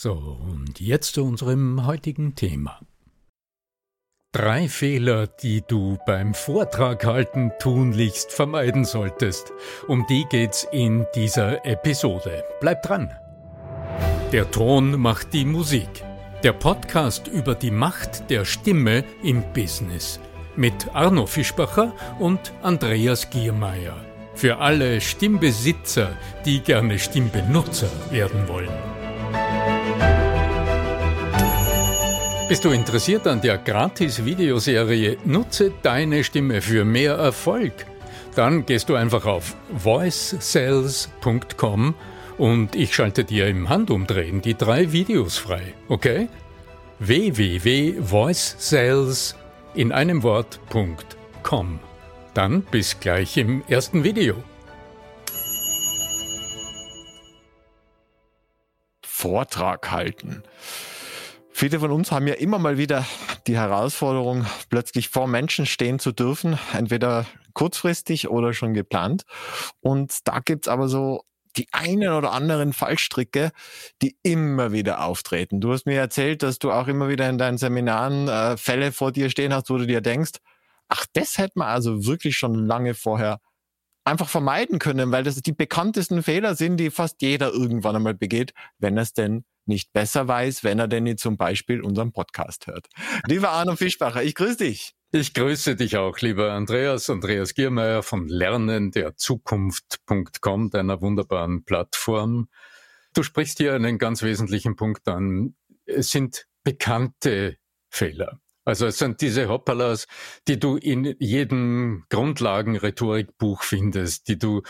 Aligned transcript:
So, 0.00 0.12
und 0.12 0.78
jetzt 0.78 1.14
zu 1.14 1.24
unserem 1.24 1.84
heutigen 1.84 2.36
Thema. 2.36 2.78
Drei 4.32 4.68
Fehler, 4.68 5.26
die 5.26 5.62
du 5.66 5.98
beim 6.06 6.34
Vortrag 6.34 7.04
halten 7.04 7.50
tunlichst 7.58 8.30
vermeiden 8.30 8.84
solltest. 8.84 9.52
Um 9.88 10.06
die 10.08 10.24
geht's 10.30 10.68
in 10.70 11.04
dieser 11.16 11.66
Episode. 11.66 12.44
Bleib 12.60 12.84
dran! 12.84 13.10
Der 14.30 14.48
Ton 14.52 15.00
macht 15.00 15.32
die 15.32 15.44
Musik. 15.44 16.04
Der 16.44 16.52
Podcast 16.52 17.26
über 17.26 17.56
die 17.56 17.72
Macht 17.72 18.30
der 18.30 18.44
Stimme 18.44 19.02
im 19.24 19.42
Business. 19.52 20.20
Mit 20.54 20.94
Arno 20.94 21.26
Fischbacher 21.26 21.92
und 22.20 22.52
Andreas 22.62 23.30
Giermeier. 23.30 23.96
Für 24.36 24.58
alle 24.58 25.00
Stimmbesitzer, 25.00 26.16
die 26.44 26.60
gerne 26.60 27.00
Stimmbenutzer 27.00 27.90
werden 28.12 28.46
wollen. 28.46 28.97
Bist 32.48 32.64
du 32.64 32.70
interessiert 32.70 33.26
an 33.26 33.42
der 33.42 33.58
Gratis-Videoserie 33.58 35.18
Nutze 35.26 35.70
deine 35.82 36.24
Stimme 36.24 36.62
für 36.62 36.86
mehr 36.86 37.12
Erfolg? 37.12 37.74
Dann 38.36 38.64
gehst 38.64 38.88
du 38.88 38.94
einfach 38.94 39.26
auf 39.26 39.54
voicesales.com 39.68 41.94
und 42.38 42.74
ich 42.74 42.94
schalte 42.94 43.24
dir 43.24 43.48
im 43.48 43.68
Handumdrehen 43.68 44.40
die 44.40 44.54
drei 44.54 44.92
Videos 44.92 45.36
frei, 45.36 45.74
okay? 45.90 46.30
www.voicesales 47.00 49.34
in 49.74 49.92
einem 49.92 50.22
Wort.com. 50.22 51.80
Dann 52.32 52.62
bis 52.62 52.98
gleich 52.98 53.36
im 53.36 53.62
ersten 53.68 54.04
Video. 54.04 54.42
Vortrag 59.02 59.90
halten. 59.90 60.44
Viele 61.58 61.80
von 61.80 61.90
uns 61.90 62.12
haben 62.12 62.28
ja 62.28 62.34
immer 62.34 62.60
mal 62.60 62.78
wieder 62.78 63.04
die 63.48 63.56
Herausforderung, 63.56 64.46
plötzlich 64.70 65.08
vor 65.08 65.26
Menschen 65.26 65.66
stehen 65.66 65.98
zu 65.98 66.12
dürfen, 66.12 66.56
entweder 66.72 67.26
kurzfristig 67.52 68.28
oder 68.28 68.52
schon 68.52 68.74
geplant. 68.74 69.24
Und 69.80 70.18
da 70.28 70.38
gibt's 70.38 70.68
aber 70.68 70.86
so 70.86 71.24
die 71.56 71.66
einen 71.72 72.12
oder 72.12 72.30
anderen 72.30 72.72
Fallstricke, 72.72 73.50
die 74.02 74.16
immer 74.22 74.70
wieder 74.70 75.02
auftreten. 75.04 75.60
Du 75.60 75.72
hast 75.72 75.84
mir 75.84 75.98
erzählt, 75.98 76.44
dass 76.44 76.60
du 76.60 76.70
auch 76.70 76.86
immer 76.86 77.08
wieder 77.08 77.28
in 77.28 77.38
deinen 77.38 77.58
Seminaren 77.58 78.28
äh, 78.28 78.56
Fälle 78.56 78.92
vor 78.92 79.10
dir 79.10 79.28
stehen 79.28 79.52
hast, 79.52 79.68
wo 79.68 79.78
du 79.78 79.86
dir 79.88 80.00
denkst, 80.00 80.38
ach, 80.86 81.06
das 81.12 81.38
hätte 81.38 81.58
man 81.58 81.66
also 81.66 82.06
wirklich 82.06 82.36
schon 82.36 82.54
lange 82.54 82.94
vorher 82.94 83.40
einfach 84.04 84.28
vermeiden 84.28 84.78
können, 84.78 85.10
weil 85.10 85.24
das 85.24 85.34
die 85.42 85.52
bekanntesten 85.52 86.22
Fehler 86.22 86.54
sind, 86.54 86.76
die 86.76 86.90
fast 86.92 87.20
jeder 87.20 87.52
irgendwann 87.52 87.96
einmal 87.96 88.14
begeht, 88.14 88.54
wenn 88.78 88.96
er 88.96 89.02
es 89.02 89.12
denn 89.12 89.44
nicht 89.68 89.92
besser 89.92 90.26
weiß, 90.26 90.64
wenn 90.64 90.78
er 90.78 90.88
denn 90.88 91.04
nicht 91.04 91.20
zum 91.20 91.36
Beispiel 91.36 91.82
unseren 91.82 92.12
Podcast 92.12 92.66
hört. 92.66 92.88
Lieber 93.26 93.50
Arno 93.50 93.76
Fischbacher, 93.76 94.22
ich 94.22 94.34
grüße 94.34 94.56
dich. 94.56 94.94
Ich 95.10 95.32
grüße 95.32 95.74
dich 95.74 95.96
auch, 95.96 96.18
lieber 96.18 96.52
Andreas, 96.52 97.08
Andreas 97.08 97.54
Giermeier 97.54 98.02
von 98.02 98.28
Lernen 98.28 98.90
der 98.90 99.16
Zukunft.com, 99.16 100.68
deiner 100.70 101.00
wunderbaren 101.00 101.64
Plattform. 101.64 102.48
Du 103.14 103.22
sprichst 103.22 103.56
hier 103.56 103.74
einen 103.74 103.98
ganz 103.98 104.22
wesentlichen 104.22 104.76
Punkt 104.76 105.08
an. 105.08 105.54
Es 105.86 106.10
sind 106.10 106.46
bekannte 106.62 107.56
Fehler. 107.88 108.38
Also 108.66 108.84
es 108.84 108.98
sind 108.98 109.22
diese 109.22 109.48
Hoppalas, 109.48 110.06
die 110.46 110.60
du 110.60 110.76
in 110.76 111.16
jedem 111.18 112.04
Grundlagenrhetorikbuch 112.10 113.62
findest, 113.62 114.28
die 114.28 114.38
du 114.38 114.60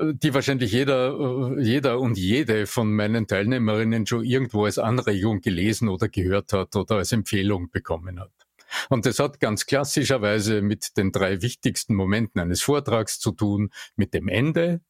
die 0.00 0.34
wahrscheinlich 0.34 0.72
jeder, 0.72 1.58
jeder 1.58 1.98
und 1.98 2.18
jede 2.18 2.66
von 2.66 2.92
meinen 2.92 3.26
Teilnehmerinnen 3.26 4.06
schon 4.06 4.24
irgendwo 4.24 4.64
als 4.64 4.78
Anregung 4.78 5.40
gelesen 5.40 5.88
oder 5.88 6.08
gehört 6.08 6.52
hat 6.52 6.76
oder 6.76 6.96
als 6.96 7.12
Empfehlung 7.12 7.70
bekommen 7.70 8.20
hat. 8.20 8.32
Und 8.90 9.06
das 9.06 9.18
hat 9.18 9.40
ganz 9.40 9.66
klassischerweise 9.66 10.60
mit 10.62 10.96
den 10.96 11.10
drei 11.10 11.40
wichtigsten 11.42 11.94
Momenten 11.94 12.40
eines 12.40 12.62
Vortrags 12.62 13.18
zu 13.18 13.32
tun, 13.32 13.70
mit 13.96 14.12
dem 14.14 14.28
Ende, 14.28 14.82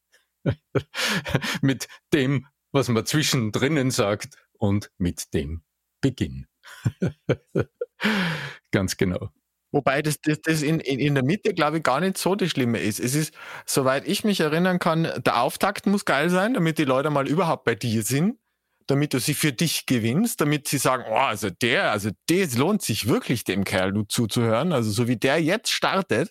mit 1.62 1.88
dem, 2.12 2.46
was 2.72 2.88
man 2.88 3.06
zwischendrin 3.06 3.90
sagt 3.90 4.36
und 4.52 4.90
mit 4.98 5.32
dem 5.32 5.62
Beginn. 6.00 6.46
ganz 8.72 8.96
genau. 8.96 9.30
Wobei 9.70 10.00
das, 10.00 10.20
das, 10.20 10.40
das 10.40 10.62
in, 10.62 10.80
in, 10.80 10.98
in 10.98 11.14
der 11.14 11.24
Mitte, 11.24 11.52
glaube 11.52 11.78
ich, 11.78 11.82
gar 11.82 12.00
nicht 12.00 12.16
so 12.16 12.34
das 12.34 12.50
Schlimme 12.50 12.78
ist. 12.78 13.00
Es 13.00 13.14
ist, 13.14 13.34
soweit 13.66 14.08
ich 14.08 14.24
mich 14.24 14.40
erinnern 14.40 14.78
kann, 14.78 15.08
der 15.24 15.42
Auftakt 15.42 15.86
muss 15.86 16.04
geil 16.04 16.30
sein, 16.30 16.54
damit 16.54 16.78
die 16.78 16.84
Leute 16.84 17.10
mal 17.10 17.28
überhaupt 17.28 17.64
bei 17.64 17.74
dir 17.74 18.02
sind, 18.02 18.38
damit 18.86 19.12
du 19.12 19.20
sie 19.20 19.34
für 19.34 19.52
dich 19.52 19.84
gewinnst, 19.84 20.40
damit 20.40 20.68
sie 20.68 20.78
sagen, 20.78 21.04
oh, 21.08 21.14
also 21.14 21.50
der, 21.50 21.92
also 21.92 22.10
das 22.28 22.56
lohnt 22.56 22.80
sich 22.82 23.08
wirklich 23.08 23.44
dem 23.44 23.64
Kerl 23.64 23.92
zuzuhören, 24.08 24.72
also 24.72 24.90
so 24.90 25.06
wie 25.06 25.16
der 25.16 25.42
jetzt 25.42 25.70
startet. 25.70 26.30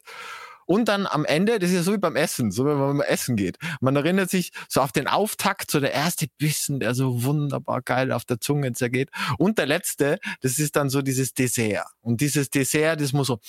Und 0.68 0.90
dann 0.90 1.08
am 1.08 1.24
Ende, 1.24 1.60
das 1.60 1.70
ist 1.70 1.76
ja 1.78 1.82
so 1.82 1.94
wie 1.94 1.98
beim 1.98 2.18
Essen, 2.18 2.52
so 2.52 2.66
wenn 2.66 2.78
man 2.78 2.98
beim 2.98 3.08
Essen 3.08 3.38
geht. 3.38 3.58
Man 3.80 3.96
erinnert 3.96 4.30
sich 4.30 4.52
so 4.68 4.82
auf 4.82 4.92
den 4.92 5.08
Auftakt, 5.08 5.72
so 5.72 5.80
der 5.80 5.94
erste 5.94 6.28
Bissen, 6.38 6.82
der 6.82 6.94
so 6.94 7.24
wunderbar 7.24 7.82
geil 7.82 8.12
auf 8.12 8.26
der 8.26 8.42
Zunge 8.42 8.74
zergeht. 8.74 9.10
Und 9.38 9.58
der 9.58 9.66
letzte, 9.66 10.20
das 10.42 10.60
ist 10.60 10.76
dann 10.76 10.90
so 10.90 11.02
dieses 11.02 11.34
Dessert. 11.34 11.88
Und 12.02 12.20
dieses 12.20 12.50
Dessert, 12.50 13.00
das 13.00 13.14
muss 13.14 13.28
so 13.28 13.40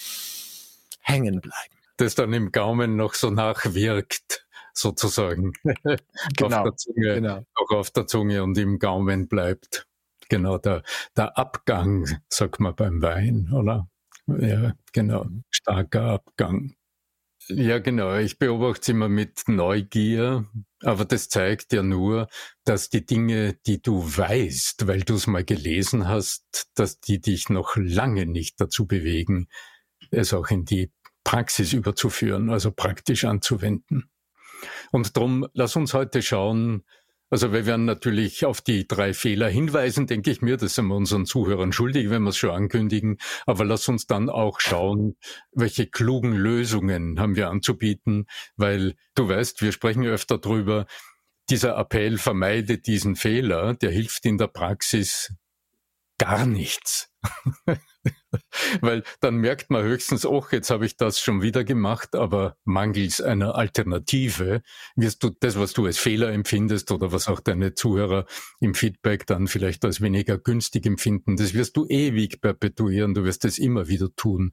hängen 1.00 1.40
bleiben. 1.40 1.74
Das 1.96 2.14
dann 2.14 2.32
im 2.32 2.52
Gaumen 2.52 2.94
noch 2.94 3.14
so 3.14 3.30
nachwirkt 3.30 4.46
sozusagen. 4.72 5.52
genau, 6.36 6.58
auf 6.58 6.62
der 6.64 6.76
Zunge, 6.76 7.14
genau. 7.14 7.44
auch 7.56 7.70
auf 7.76 7.90
der 7.90 8.06
Zunge 8.06 8.44
und 8.44 8.56
im 8.56 8.78
Gaumen 8.78 9.26
bleibt. 9.26 9.88
Genau, 10.28 10.58
der, 10.58 10.84
der 11.16 11.36
Abgang, 11.36 12.06
sagt 12.28 12.60
man 12.60 12.76
beim 12.76 13.02
Wein, 13.02 13.50
oder? 13.52 13.88
Ja, 14.26 14.74
genau, 14.92 15.26
starker 15.50 16.02
Abgang. 16.02 16.74
Ja, 17.50 17.78
genau. 17.78 18.16
Ich 18.16 18.38
beobachte 18.38 18.82
es 18.82 18.88
immer 18.88 19.08
mit 19.08 19.44
Neugier, 19.46 20.46
aber 20.82 21.06
das 21.06 21.30
zeigt 21.30 21.72
ja 21.72 21.82
nur, 21.82 22.28
dass 22.64 22.90
die 22.90 23.06
Dinge, 23.06 23.54
die 23.66 23.80
du 23.80 24.04
weißt, 24.04 24.86
weil 24.86 25.00
du 25.00 25.14
es 25.14 25.26
mal 25.26 25.44
gelesen 25.44 26.08
hast, 26.08 26.70
dass 26.74 27.00
die 27.00 27.20
dich 27.20 27.48
noch 27.48 27.76
lange 27.76 28.26
nicht 28.26 28.60
dazu 28.60 28.86
bewegen, 28.86 29.48
es 30.10 30.34
auch 30.34 30.48
in 30.48 30.66
die 30.66 30.92
Praxis 31.24 31.72
überzuführen, 31.72 32.50
also 32.50 32.70
praktisch 32.70 33.24
anzuwenden. 33.24 34.10
Und 34.90 35.16
darum, 35.16 35.46
lass 35.54 35.74
uns 35.76 35.94
heute 35.94 36.20
schauen, 36.20 36.84
also 37.30 37.52
wir 37.52 37.66
werden 37.66 37.84
natürlich 37.84 38.44
auf 38.44 38.60
die 38.60 38.86
drei 38.88 39.12
Fehler 39.12 39.48
hinweisen, 39.48 40.06
denke 40.06 40.30
ich 40.30 40.40
mir. 40.40 40.56
Das 40.56 40.74
sind 40.74 40.86
wir 40.86 40.94
unseren 40.94 41.26
Zuhörern 41.26 41.72
schuldig, 41.72 42.08
wenn 42.10 42.22
wir 42.22 42.30
es 42.30 42.38
schon 42.38 42.50
ankündigen. 42.50 43.18
Aber 43.46 43.64
lass 43.64 43.88
uns 43.88 44.06
dann 44.06 44.30
auch 44.30 44.60
schauen, 44.60 45.16
welche 45.52 45.86
klugen 45.86 46.32
Lösungen 46.32 47.20
haben 47.20 47.36
wir 47.36 47.50
anzubieten, 47.50 48.26
weil 48.56 48.94
du 49.14 49.28
weißt, 49.28 49.60
wir 49.62 49.72
sprechen 49.72 50.04
öfter 50.06 50.38
drüber. 50.38 50.86
dieser 51.50 51.78
Appell 51.78 52.18
vermeide 52.18 52.78
diesen 52.78 53.16
Fehler, 53.16 53.74
der 53.74 53.90
hilft 53.90 54.26
in 54.26 54.36
der 54.36 54.48
Praxis 54.48 55.32
gar 56.18 56.46
nichts. 56.46 57.10
Weil 58.80 59.02
dann 59.20 59.36
merkt 59.36 59.70
man 59.70 59.82
höchstens, 59.82 60.26
ach, 60.26 60.52
jetzt 60.52 60.70
habe 60.70 60.86
ich 60.86 60.96
das 60.96 61.20
schon 61.20 61.42
wieder 61.42 61.64
gemacht, 61.64 62.14
aber 62.14 62.56
mangels 62.64 63.20
einer 63.20 63.54
Alternative 63.54 64.62
wirst 64.96 65.22
du 65.22 65.30
das, 65.40 65.58
was 65.58 65.72
du 65.72 65.86
als 65.86 65.98
Fehler 65.98 66.30
empfindest 66.32 66.90
oder 66.90 67.12
was 67.12 67.28
auch 67.28 67.40
deine 67.40 67.74
Zuhörer 67.74 68.26
im 68.60 68.74
Feedback 68.74 69.26
dann 69.26 69.46
vielleicht 69.46 69.84
als 69.84 70.00
weniger 70.00 70.38
günstig 70.38 70.86
empfinden, 70.86 71.36
das 71.36 71.54
wirst 71.54 71.76
du 71.76 71.86
ewig 71.86 72.40
perpetuieren, 72.40 73.14
du 73.14 73.24
wirst 73.24 73.44
es 73.44 73.58
immer 73.58 73.88
wieder 73.88 74.14
tun, 74.14 74.52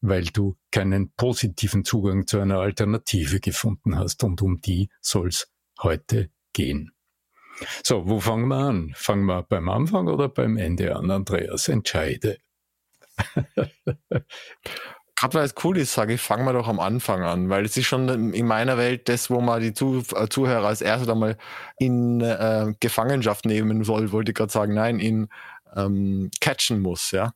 weil 0.00 0.24
du 0.24 0.56
keinen 0.70 1.12
positiven 1.12 1.84
Zugang 1.84 2.26
zu 2.26 2.38
einer 2.38 2.58
Alternative 2.58 3.40
gefunden 3.40 3.98
hast 3.98 4.24
und 4.24 4.42
um 4.42 4.60
die 4.60 4.88
soll's 5.00 5.48
heute 5.80 6.30
gehen. 6.52 6.92
So, 7.84 8.08
wo 8.08 8.18
fangen 8.20 8.48
wir 8.48 8.56
an? 8.56 8.92
Fangen 8.94 9.26
wir 9.26 9.42
beim 9.42 9.68
Anfang 9.68 10.08
oder 10.08 10.28
beim 10.28 10.56
Ende 10.56 10.96
an, 10.96 11.10
Andreas? 11.10 11.68
Entscheide. 11.68 12.38
Gerade 15.22 15.34
weil 15.34 15.44
es 15.44 15.54
cool 15.62 15.78
ist, 15.78 15.92
sage 15.92 16.14
ich, 16.14 16.20
fangen 16.20 16.44
wir 16.44 16.52
doch 16.52 16.66
am 16.66 16.80
Anfang 16.80 17.22
an, 17.22 17.48
weil 17.48 17.64
es 17.64 17.76
ist 17.76 17.86
schon 17.86 18.32
in 18.34 18.46
meiner 18.46 18.76
Welt 18.76 19.08
das, 19.08 19.30
wo 19.30 19.40
man 19.40 19.60
die 19.60 19.68
äh, 19.68 20.28
Zuhörer 20.28 20.66
als 20.66 20.80
erstes 20.80 21.08
einmal 21.08 21.36
in 21.78 22.20
äh, 22.20 22.74
Gefangenschaft 22.80 23.44
nehmen 23.46 23.84
soll, 23.84 24.10
wollte 24.10 24.32
ich 24.32 24.36
gerade 24.36 24.52
sagen, 24.52 24.74
nein, 24.74 24.98
in 24.98 25.28
ähm, 25.76 26.30
catchen 26.40 26.80
muss, 26.80 27.12
ja. 27.12 27.34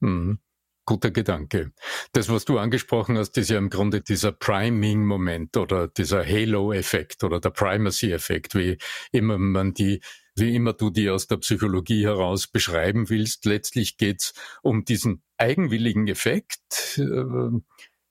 Mhm. 0.00 0.38
Guter 0.84 1.10
Gedanke. 1.10 1.72
Das, 2.12 2.28
was 2.28 2.44
du 2.44 2.58
angesprochen 2.58 3.16
hast, 3.16 3.36
ist 3.38 3.50
ja 3.50 3.58
im 3.58 3.70
Grunde 3.70 4.00
dieser 4.00 4.32
Priming-Moment 4.32 5.56
oder 5.56 5.86
dieser 5.88 6.24
Halo-Effekt 6.24 7.22
oder 7.22 7.40
der 7.40 7.50
Primacy-Effekt, 7.50 8.54
wie 8.54 8.78
immer 9.12 9.38
man 9.38 9.74
die 9.74 10.00
wie 10.34 10.54
immer 10.54 10.72
du 10.72 10.90
die 10.90 11.10
aus 11.10 11.26
der 11.26 11.36
Psychologie 11.38 12.04
heraus 12.04 12.46
beschreiben 12.46 13.10
willst. 13.10 13.44
Letztlich 13.44 13.96
geht's 13.96 14.34
um 14.62 14.84
diesen 14.84 15.22
eigenwilligen 15.36 16.08
Effekt. 16.08 16.98
Äh, 16.98 17.60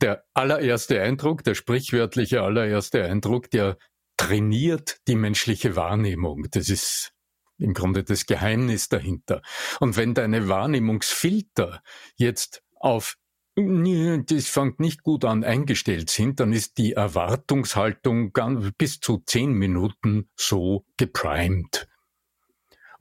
der 0.01 0.23
allererste 0.33 1.01
Eindruck, 1.01 1.43
der 1.43 1.55
sprichwörtliche 1.55 2.41
allererste 2.41 3.03
Eindruck, 3.03 3.51
der 3.51 3.77
trainiert 4.17 4.99
die 5.07 5.15
menschliche 5.15 5.75
Wahrnehmung. 5.75 6.47
Das 6.51 6.69
ist 6.69 7.13
im 7.57 7.73
Grunde 7.73 8.03
das 8.03 8.25
Geheimnis 8.25 8.89
dahinter. 8.89 9.41
Und 9.79 9.97
wenn 9.97 10.13
deine 10.13 10.47
Wahrnehmungsfilter 10.47 11.83
jetzt 12.15 12.63
auf 12.75 13.17
das 13.55 14.47
fängt 14.47 14.79
nicht 14.79 15.03
gut 15.03 15.25
an 15.25 15.43
eingestellt 15.43 16.09
sind, 16.09 16.39
dann 16.39 16.53
ist 16.53 16.77
die 16.77 16.93
Erwartungshaltung 16.93 18.31
bis 18.77 19.01
zu 19.01 19.21
zehn 19.25 19.51
Minuten 19.51 20.29
so 20.35 20.85
geprimed. 20.95 21.90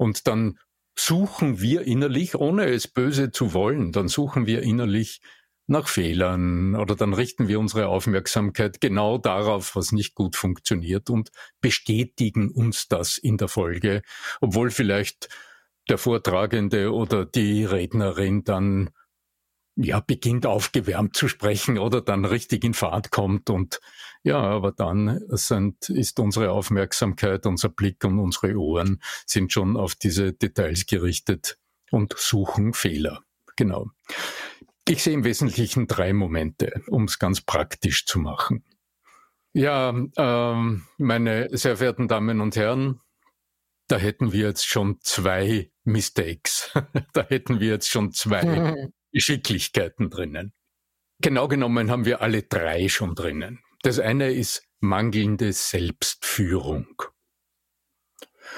Und 0.00 0.26
dann 0.28 0.58
suchen 0.98 1.60
wir 1.60 1.82
innerlich, 1.82 2.34
ohne 2.34 2.64
es 2.70 2.88
böse 2.88 3.32
zu 3.32 3.52
wollen, 3.52 3.92
dann 3.92 4.08
suchen 4.08 4.46
wir 4.46 4.62
innerlich 4.62 5.20
nach 5.66 5.88
Fehlern 5.88 6.74
oder 6.74 6.96
dann 6.96 7.12
richten 7.12 7.48
wir 7.48 7.60
unsere 7.60 7.88
Aufmerksamkeit 7.88 8.80
genau 8.80 9.18
darauf, 9.18 9.76
was 9.76 9.92
nicht 9.92 10.14
gut 10.14 10.36
funktioniert 10.36 11.10
und 11.10 11.30
bestätigen 11.60 12.50
uns 12.50 12.88
das 12.88 13.18
in 13.18 13.36
der 13.36 13.48
Folge, 13.48 14.00
obwohl 14.40 14.70
vielleicht 14.70 15.28
der 15.90 15.98
Vortragende 15.98 16.94
oder 16.94 17.26
die 17.26 17.66
Rednerin 17.66 18.42
dann 18.44 18.88
ja 19.76 20.00
beginnt 20.00 20.46
aufgewärmt 20.46 21.16
zu 21.16 21.28
sprechen 21.28 21.78
oder 21.78 22.00
dann 22.00 22.24
richtig 22.24 22.64
in 22.64 22.74
Fahrt 22.74 23.10
kommt 23.10 23.50
und 23.50 23.80
ja, 24.22 24.38
aber 24.38 24.72
dann 24.72 25.20
sind, 25.28 25.88
ist 25.88 26.20
unsere 26.20 26.50
Aufmerksamkeit, 26.50 27.46
unser 27.46 27.70
Blick 27.70 28.04
und 28.04 28.18
unsere 28.18 28.54
Ohren 28.56 29.00
sind 29.24 29.52
schon 29.52 29.76
auf 29.76 29.94
diese 29.94 30.32
Details 30.34 30.86
gerichtet 30.86 31.58
und 31.90 32.14
suchen 32.18 32.74
Fehler. 32.74 33.22
Genau. 33.56 33.90
Ich 34.86 35.02
sehe 35.02 35.14
im 35.14 35.24
Wesentlichen 35.24 35.86
drei 35.86 36.12
Momente, 36.12 36.82
um 36.88 37.04
es 37.04 37.18
ganz 37.18 37.40
praktisch 37.40 38.06
zu 38.06 38.18
machen. 38.18 38.64
Ja, 39.52 39.94
ähm, 40.16 40.86
meine 40.98 41.48
sehr 41.56 41.76
verehrten 41.76 42.06
Damen 42.06 42.40
und 42.40 42.56
Herren, 42.56 43.00
da 43.88 43.96
hätten 43.96 44.32
wir 44.32 44.48
jetzt 44.48 44.66
schon 44.66 44.98
zwei 45.00 45.70
Mistakes. 45.84 46.72
da 47.12 47.26
hätten 47.26 47.58
wir 47.58 47.68
jetzt 47.68 47.88
schon 47.88 48.12
zwei 48.12 48.90
Geschicklichkeiten 49.12 50.10
drinnen. 50.10 50.52
Genau 51.20 51.48
genommen 51.48 51.90
haben 51.90 52.04
wir 52.04 52.22
alle 52.22 52.42
drei 52.42 52.88
schon 52.88 53.14
drinnen. 53.14 53.60
Das 53.82 53.98
eine 53.98 54.32
ist 54.32 54.62
mangelnde 54.80 55.52
Selbstführung. 55.52 57.02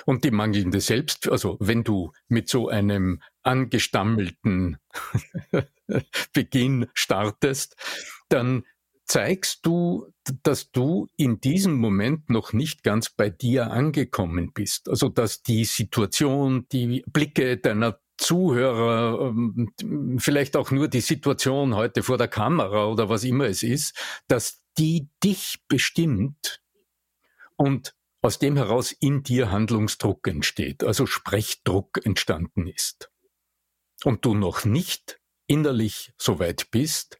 Und 0.06 0.24
die 0.24 0.30
mangelnde 0.30 0.80
Selbst, 0.80 1.28
also 1.28 1.56
wenn 1.60 1.84
du 1.84 2.12
mit 2.28 2.48
so 2.48 2.68
einem 2.68 3.20
angestammelten 3.42 4.78
Beginn 6.32 6.88
startest, 6.94 7.76
dann 8.28 8.64
zeigst 9.04 9.66
du, 9.66 10.06
dass 10.42 10.70
du 10.70 11.08
in 11.16 11.40
diesem 11.40 11.74
Moment 11.78 12.30
noch 12.30 12.52
nicht 12.52 12.82
ganz 12.82 13.10
bei 13.10 13.28
dir 13.28 13.70
angekommen 13.70 14.52
bist. 14.52 14.88
Also 14.88 15.08
dass 15.08 15.42
die 15.42 15.64
Situation, 15.64 16.66
die 16.72 17.04
Blicke 17.06 17.58
deiner 17.58 18.00
Zuhörer, 18.22 19.28
ähm, 19.28 19.72
vielleicht 20.18 20.56
auch 20.56 20.70
nur 20.70 20.88
die 20.88 21.00
Situation 21.00 21.74
heute 21.74 22.02
vor 22.02 22.18
der 22.18 22.28
Kamera 22.28 22.86
oder 22.86 23.08
was 23.08 23.24
immer 23.24 23.46
es 23.46 23.62
ist, 23.62 23.98
dass 24.28 24.62
die 24.78 25.08
dich 25.22 25.58
bestimmt 25.68 26.62
und 27.56 27.94
aus 28.22 28.38
dem 28.38 28.56
heraus 28.56 28.92
in 28.92 29.24
dir 29.24 29.50
Handlungsdruck 29.50 30.26
entsteht, 30.28 30.84
also 30.84 31.06
Sprechdruck 31.06 32.04
entstanden 32.06 32.68
ist. 32.68 33.10
Und 34.04 34.24
du 34.24 34.34
noch 34.34 34.64
nicht 34.64 35.20
innerlich 35.48 36.12
so 36.16 36.38
weit 36.38 36.70
bist, 36.70 37.18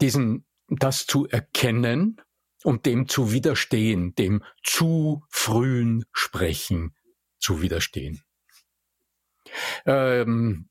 diesen, 0.00 0.44
das 0.68 1.06
zu 1.06 1.28
erkennen 1.28 2.20
und 2.64 2.86
dem 2.86 3.08
zu 3.08 3.30
widerstehen, 3.30 4.14
dem 4.16 4.42
zu 4.64 5.22
frühen 5.30 6.04
Sprechen 6.12 6.96
zu 7.38 7.62
widerstehen. 7.62 8.24
Ähm, 9.86 10.68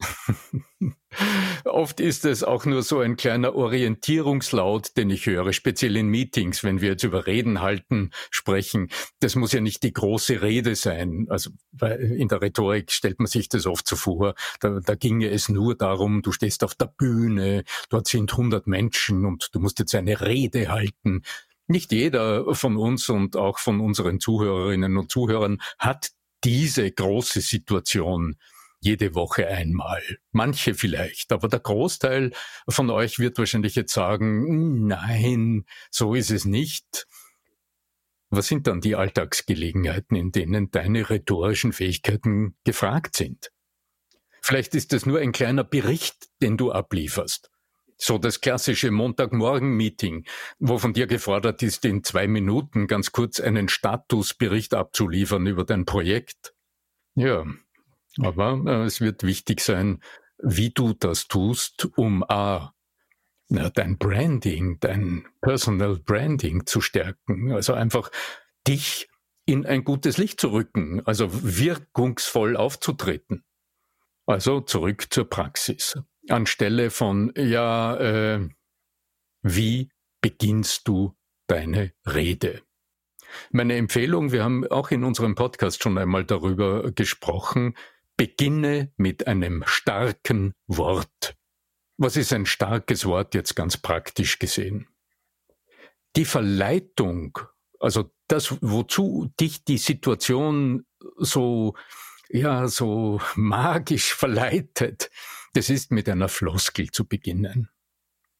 Oft 1.64 2.00
ist 2.00 2.24
es 2.24 2.42
auch 2.42 2.64
nur 2.66 2.82
so 2.82 3.00
ein 3.00 3.16
kleiner 3.16 3.54
Orientierungslaut, 3.54 4.96
den 4.96 5.10
ich 5.10 5.26
höre, 5.26 5.52
speziell 5.52 5.96
in 5.96 6.08
Meetings, 6.08 6.64
wenn 6.64 6.80
wir 6.80 6.90
jetzt 6.90 7.04
über 7.04 7.26
Reden 7.26 7.60
halten 7.60 8.10
sprechen. 8.30 8.90
Das 9.20 9.34
muss 9.36 9.52
ja 9.52 9.60
nicht 9.60 9.82
die 9.82 9.92
große 9.92 10.42
Rede 10.42 10.74
sein. 10.74 11.26
Also 11.30 11.50
in 11.80 12.28
der 12.28 12.42
Rhetorik 12.42 12.92
stellt 12.92 13.18
man 13.18 13.26
sich 13.26 13.48
das 13.48 13.66
oft 13.66 13.88
so 13.88 13.96
vor. 13.96 14.34
Da, 14.60 14.80
da 14.80 14.94
ginge 14.94 15.30
es 15.30 15.48
nur 15.48 15.74
darum, 15.74 16.22
du 16.22 16.32
stehst 16.32 16.62
auf 16.62 16.74
der 16.74 16.86
Bühne, 16.86 17.64
dort 17.88 18.06
sind 18.06 18.30
100 18.32 18.66
Menschen 18.66 19.24
und 19.24 19.48
du 19.52 19.60
musst 19.60 19.78
jetzt 19.78 19.94
eine 19.94 20.20
Rede 20.20 20.68
halten. 20.68 21.22
Nicht 21.68 21.90
jeder 21.90 22.54
von 22.54 22.76
uns 22.76 23.08
und 23.08 23.36
auch 23.36 23.58
von 23.58 23.80
unseren 23.80 24.20
Zuhörerinnen 24.20 24.96
und 24.96 25.10
Zuhörern 25.10 25.60
hat 25.78 26.10
diese 26.46 26.88
große 26.92 27.40
Situation 27.40 28.36
jede 28.78 29.16
Woche 29.16 29.48
einmal. 29.48 30.00
Manche 30.30 30.74
vielleicht, 30.74 31.32
aber 31.32 31.48
der 31.48 31.58
Großteil 31.58 32.30
von 32.68 32.88
euch 32.90 33.18
wird 33.18 33.36
wahrscheinlich 33.36 33.74
jetzt 33.74 33.92
sagen, 33.92 34.86
nein, 34.86 35.64
so 35.90 36.14
ist 36.14 36.30
es 36.30 36.44
nicht. 36.44 37.08
Was 38.30 38.46
sind 38.46 38.68
dann 38.68 38.80
die 38.80 38.94
Alltagsgelegenheiten, 38.94 40.16
in 40.16 40.30
denen 40.30 40.70
deine 40.70 41.10
rhetorischen 41.10 41.72
Fähigkeiten 41.72 42.56
gefragt 42.62 43.16
sind? 43.16 43.50
Vielleicht 44.40 44.76
ist 44.76 44.92
es 44.92 45.04
nur 45.04 45.18
ein 45.18 45.32
kleiner 45.32 45.64
Bericht, 45.64 46.28
den 46.42 46.56
du 46.56 46.70
ablieferst. 46.70 47.50
So 47.98 48.18
das 48.18 48.40
klassische 48.40 48.90
Montagmorgen-Meeting, 48.90 50.26
wo 50.58 50.78
von 50.78 50.92
dir 50.92 51.06
gefordert 51.06 51.62
ist, 51.62 51.84
in 51.84 52.04
zwei 52.04 52.26
Minuten 52.26 52.86
ganz 52.86 53.12
kurz 53.12 53.40
einen 53.40 53.68
Statusbericht 53.68 54.74
abzuliefern 54.74 55.46
über 55.46 55.64
dein 55.64 55.86
Projekt. 55.86 56.54
Ja, 57.14 57.46
aber 58.18 58.62
äh, 58.66 58.84
es 58.84 59.00
wird 59.00 59.22
wichtig 59.22 59.60
sein, 59.60 60.00
wie 60.38 60.70
du 60.70 60.92
das 60.92 61.28
tust, 61.28 61.88
um 61.96 62.22
A, 62.28 62.74
na, 63.48 63.70
dein 63.70 63.96
Branding, 63.96 64.78
dein 64.80 65.26
Personal 65.40 65.96
Branding 65.96 66.66
zu 66.66 66.80
stärken. 66.80 67.52
Also 67.52 67.74
einfach 67.74 68.10
dich 68.66 69.08
in 69.46 69.64
ein 69.64 69.84
gutes 69.84 70.18
Licht 70.18 70.40
zu 70.40 70.48
rücken, 70.48 71.00
also 71.06 71.28
wirkungsvoll 71.30 72.56
aufzutreten. 72.56 73.44
Also 74.26 74.60
zurück 74.60 75.06
zur 75.10 75.30
Praxis. 75.30 75.94
Anstelle 76.28 76.90
von, 76.90 77.32
ja, 77.36 77.96
äh, 77.96 78.48
wie 79.42 79.90
beginnst 80.20 80.88
du 80.88 81.16
deine 81.46 81.92
Rede? 82.06 82.62
Meine 83.50 83.76
Empfehlung, 83.76 84.32
wir 84.32 84.44
haben 84.44 84.66
auch 84.68 84.90
in 84.90 85.04
unserem 85.04 85.34
Podcast 85.34 85.82
schon 85.82 85.98
einmal 85.98 86.24
darüber 86.24 86.90
gesprochen, 86.92 87.76
Beginne 88.16 88.92
mit 88.96 89.26
einem 89.26 89.62
starken 89.66 90.54
Wort. 90.66 91.36
Was 91.98 92.16
ist 92.16 92.32
ein 92.32 92.46
starkes 92.46 93.04
Wort 93.06 93.34
jetzt 93.34 93.54
ganz 93.54 93.76
praktisch 93.76 94.38
gesehen? 94.38 94.88
Die 96.16 96.24
Verleitung, 96.24 97.38
also 97.78 98.10
das, 98.26 98.56
wozu 98.62 99.32
dich 99.38 99.64
die 99.64 99.78
Situation 99.78 100.86
so, 101.18 101.74
ja, 102.30 102.68
so 102.68 103.20
magisch 103.34 104.14
verleitet, 104.14 105.10
das 105.56 105.70
ist 105.70 105.90
mit 105.90 106.08
einer 106.08 106.28
Floskel 106.28 106.90
zu 106.90 107.06
beginnen. 107.06 107.70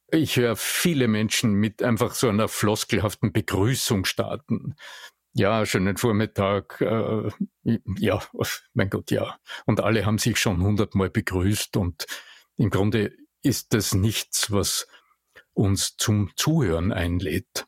Ich 0.08 0.36
höre 0.36 0.54
viele 0.54 1.08
Menschen 1.08 1.54
mit 1.54 1.82
einfach 1.82 2.14
so 2.14 2.28
einer 2.28 2.46
floskelhaften 2.46 3.32
Begrüßung 3.32 4.04
starten. 4.04 4.76
Ja, 5.32 5.64
schönen 5.66 5.96
Vormittag. 5.96 6.80
Äh, 6.80 7.30
ja, 7.98 8.22
mein 8.74 8.90
Gott, 8.90 9.10
ja. 9.10 9.38
Und 9.64 9.80
alle 9.80 10.04
haben 10.04 10.18
sich 10.18 10.38
schon 10.38 10.62
hundertmal 10.62 11.10
begrüßt 11.10 11.76
und 11.78 12.06
im 12.56 12.70
Grunde 12.70 13.12
ist 13.42 13.72
das 13.72 13.94
nichts, 13.94 14.52
was 14.52 14.86
uns 15.54 15.96
zum 15.96 16.30
Zuhören 16.36 16.92
einlädt. 16.92 17.66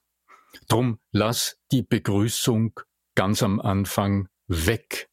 Drum 0.68 0.98
lass 1.10 1.58
die 1.72 1.82
Begrüßung 1.82 2.78
ganz 3.14 3.42
am 3.42 3.60
Anfang 3.60 4.28
weg. 4.46 5.08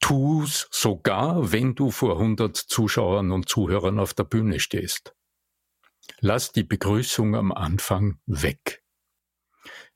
Tu's 0.00 0.68
sogar, 0.70 1.52
wenn 1.52 1.74
du 1.74 1.90
vor 1.90 2.18
hundert 2.18 2.56
Zuschauern 2.56 3.32
und 3.32 3.48
Zuhörern 3.48 3.98
auf 3.98 4.14
der 4.14 4.24
Bühne 4.24 4.60
stehst. 4.60 5.14
Lass 6.20 6.52
die 6.52 6.64
Begrüßung 6.64 7.34
am 7.34 7.52
Anfang 7.52 8.18
weg. 8.26 8.82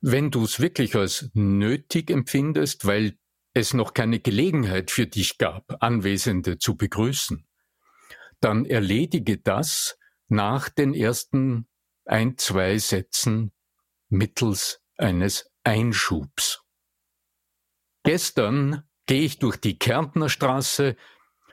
Wenn 0.00 0.30
du 0.30 0.44
es 0.44 0.60
wirklich 0.60 0.96
als 0.96 1.30
nötig 1.34 2.10
empfindest, 2.10 2.86
weil 2.86 3.18
es 3.54 3.74
noch 3.74 3.94
keine 3.94 4.20
Gelegenheit 4.20 4.90
für 4.90 5.06
dich 5.06 5.38
gab, 5.38 5.82
Anwesende 5.82 6.58
zu 6.58 6.76
begrüßen, 6.76 7.46
dann 8.40 8.64
erledige 8.64 9.38
das 9.38 9.98
nach 10.28 10.68
den 10.68 10.94
ersten 10.94 11.68
ein, 12.04 12.36
zwei 12.38 12.78
Sätzen 12.78 13.52
mittels 14.08 14.82
eines 14.96 15.50
Einschubs. 15.64 16.62
Gestern 18.02 18.82
gehe 19.12 19.26
ich 19.26 19.38
durch 19.38 19.58
die 19.58 19.78
Kärntner 19.78 20.30
Straße, 20.30 20.96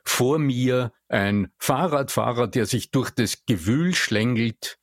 vor 0.05 0.39
mir 0.39 0.93
ein 1.09 1.51
Fahrradfahrer, 1.57 2.47
der 2.47 2.65
sich 2.65 2.89
durch 2.89 3.09
das 3.09 3.45
Gewühl 3.45 3.93
schlängelt. 3.93 4.79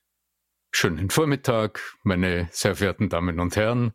Schönen 0.73 1.09
Vormittag, 1.09 1.81
meine 2.03 2.51
sehr 2.53 2.77
verehrten 2.77 3.09
Damen 3.09 3.41
und 3.41 3.57
Herren. 3.57 3.95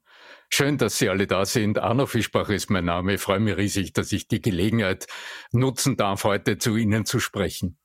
Schön, 0.49 0.79
dass 0.79 0.97
Sie 0.97 1.09
alle 1.09 1.27
da 1.27 1.45
sind. 1.45 1.77
Arno 1.77 2.07
Fischbach 2.07 2.49
ist 2.49 2.71
mein 2.71 2.85
Name. 2.85 3.13
Ich 3.13 3.21
freue 3.21 3.39
mich 3.39 3.55
riesig, 3.55 3.93
dass 3.93 4.11
ich 4.11 4.27
die 4.27 4.41
Gelegenheit 4.41 5.05
nutzen 5.51 5.95
darf, 5.95 6.23
heute 6.23 6.57
zu 6.57 6.75
Ihnen 6.75 7.05
zu 7.05 7.19
sprechen. 7.19 7.77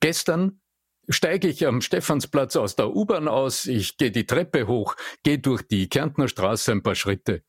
Gestern 0.00 0.62
steige 1.10 1.46
ich 1.46 1.66
am 1.66 1.82
Stephansplatz 1.82 2.56
aus 2.56 2.74
der 2.74 2.88
U-Bahn 2.96 3.28
aus, 3.28 3.66
ich 3.66 3.98
gehe 3.98 4.10
die 4.10 4.24
Treppe 4.24 4.66
hoch, 4.66 4.96
gehe 5.24 5.40
durch 5.40 5.60
die 5.60 5.90
Kärntner 5.90 6.28
Straße 6.28 6.72
ein 6.72 6.82
paar 6.82 6.94
Schritte. 6.94 7.42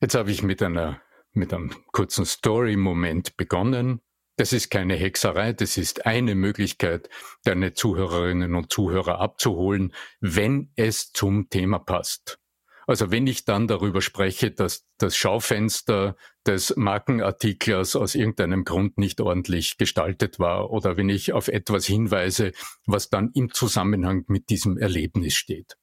Jetzt 0.00 0.14
habe 0.14 0.30
ich 0.30 0.44
mit 0.44 0.62
einer 0.62 1.00
mit 1.32 1.52
einem 1.52 1.70
kurzen 1.92 2.24
Story-Moment 2.24 3.36
begonnen. 3.36 4.00
Das 4.36 4.52
ist 4.52 4.70
keine 4.70 4.94
Hexerei, 4.94 5.52
das 5.52 5.76
ist 5.76 6.06
eine 6.06 6.34
Möglichkeit, 6.34 7.08
deine 7.44 7.74
Zuhörerinnen 7.74 8.54
und 8.54 8.72
Zuhörer 8.72 9.20
abzuholen, 9.20 9.92
wenn 10.20 10.72
es 10.76 11.12
zum 11.12 11.50
Thema 11.50 11.78
passt. 11.78 12.38
Also 12.86 13.10
wenn 13.10 13.26
ich 13.26 13.44
dann 13.44 13.68
darüber 13.68 14.02
spreche, 14.02 14.50
dass 14.50 14.86
das 14.98 15.16
Schaufenster 15.16 16.16
des 16.46 16.74
Markenartiklers 16.76 17.94
aus 17.94 18.14
irgendeinem 18.14 18.64
Grund 18.64 18.98
nicht 18.98 19.20
ordentlich 19.20 19.78
gestaltet 19.78 20.38
war 20.38 20.70
oder 20.70 20.96
wenn 20.96 21.08
ich 21.08 21.32
auf 21.32 21.48
etwas 21.48 21.86
hinweise, 21.86 22.52
was 22.86 23.08
dann 23.08 23.30
im 23.34 23.52
Zusammenhang 23.52 24.24
mit 24.26 24.50
diesem 24.50 24.78
Erlebnis 24.78 25.34
steht. 25.34 25.76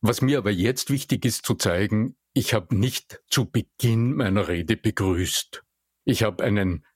Was 0.00 0.22
mir 0.22 0.38
aber 0.38 0.50
jetzt 0.50 0.90
wichtig 0.90 1.24
ist 1.24 1.44
zu 1.44 1.54
zeigen, 1.54 2.16
ich 2.32 2.54
habe 2.54 2.76
nicht 2.76 3.20
zu 3.28 3.50
Beginn 3.50 4.14
meiner 4.14 4.48
Rede 4.48 4.76
begrüßt. 4.76 5.62
Ich 6.04 6.22
habe 6.22 6.44
einen, 6.44 6.86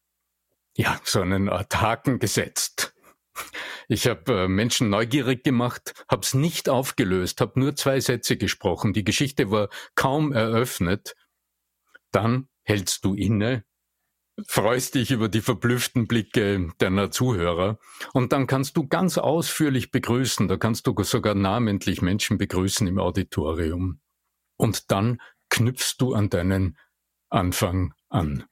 ja, 0.77 1.01
so 1.05 1.21
einen 1.21 1.49
Art 1.49 1.81
Haken 1.81 2.19
gesetzt. 2.19 2.95
Ich 3.89 4.07
habe 4.07 4.45
äh, 4.45 4.49
Menschen 4.49 4.91
neugierig 4.91 5.45
gemacht, 5.45 5.93
habe 6.09 6.23
es 6.23 6.35
nicht 6.35 6.69
aufgelöst, 6.69 7.41
habe 7.41 7.61
nur 7.61 7.77
zwei 7.77 8.01
Sätze 8.01 8.37
gesprochen. 8.37 8.93
Die 8.93 9.05
Geschichte 9.05 9.51
war 9.51 9.69
kaum 9.95 10.33
eröffnet. 10.33 11.17
Dann 12.11 12.49
hältst 12.63 13.05
du 13.05 13.15
inne, 13.15 13.65
freust 14.47 14.95
dich 14.95 15.11
über 15.11 15.29
die 15.29 15.41
verblüfften 15.41 16.07
Blicke 16.07 16.73
deiner 16.79 17.11
Zuhörer 17.11 17.79
und 18.13 18.33
dann 18.33 18.47
kannst 18.47 18.77
du 18.77 18.87
ganz 18.87 19.19
ausführlich 19.19 19.91
begrüßen. 19.91 20.49
Da 20.49 20.57
kannst 20.57 20.87
du 20.87 20.95
sogar 21.03 21.35
namentlich 21.35 22.03
Menschen 22.03 22.39
begrüßen 22.39 22.87
im 22.87 22.99
Auditorium. 22.99 24.01
Und 24.57 24.91
dann 24.91 25.21
knüpfst 25.51 25.97
du 25.99 26.15
an 26.15 26.31
deinen 26.31 26.79
Anfang 27.29 27.95
an. 28.09 28.45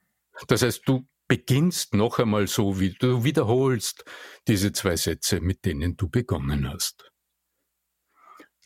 Das 0.47 0.61
heißt, 0.61 0.83
du 0.85 1.07
beginnst 1.27 1.93
noch 1.93 2.19
einmal 2.19 2.47
so, 2.47 2.79
wie 2.79 2.91
du 2.91 3.23
wiederholst 3.23 4.03
diese 4.47 4.71
zwei 4.73 4.95
Sätze, 4.95 5.41
mit 5.41 5.65
denen 5.65 5.95
du 5.95 6.09
begonnen 6.09 6.69
hast. 6.69 7.11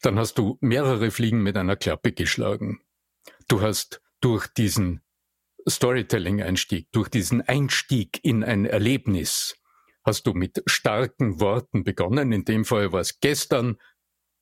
Dann 0.02 0.18
hast 0.20 0.38
du 0.38 0.58
mehrere 0.62 1.12
Fliegen 1.12 1.42
mit 1.42 1.58
einer 1.58 1.76
Klappe 1.76 2.12
geschlagen. 2.12 2.82
Du 3.48 3.62
hast 3.62 4.02
durch 4.22 4.48
diesen 4.48 5.02
Storytelling-Einstieg, 5.68 6.92
durch 6.92 7.10
diesen 7.10 7.42
Einstieg 7.42 8.24
in 8.24 8.44
ein 8.44 8.66
Erlebnis, 8.66 9.56
hast 10.04 10.26
du 10.26 10.34
mit 10.34 10.64
starken 10.66 11.40
Worten 11.40 11.84
begonnen. 11.84 12.32
In 12.32 12.46
dem 12.46 12.64
Fall 12.64 12.92
war 12.92 13.02
es 13.02 13.20
gestern, 13.20 13.78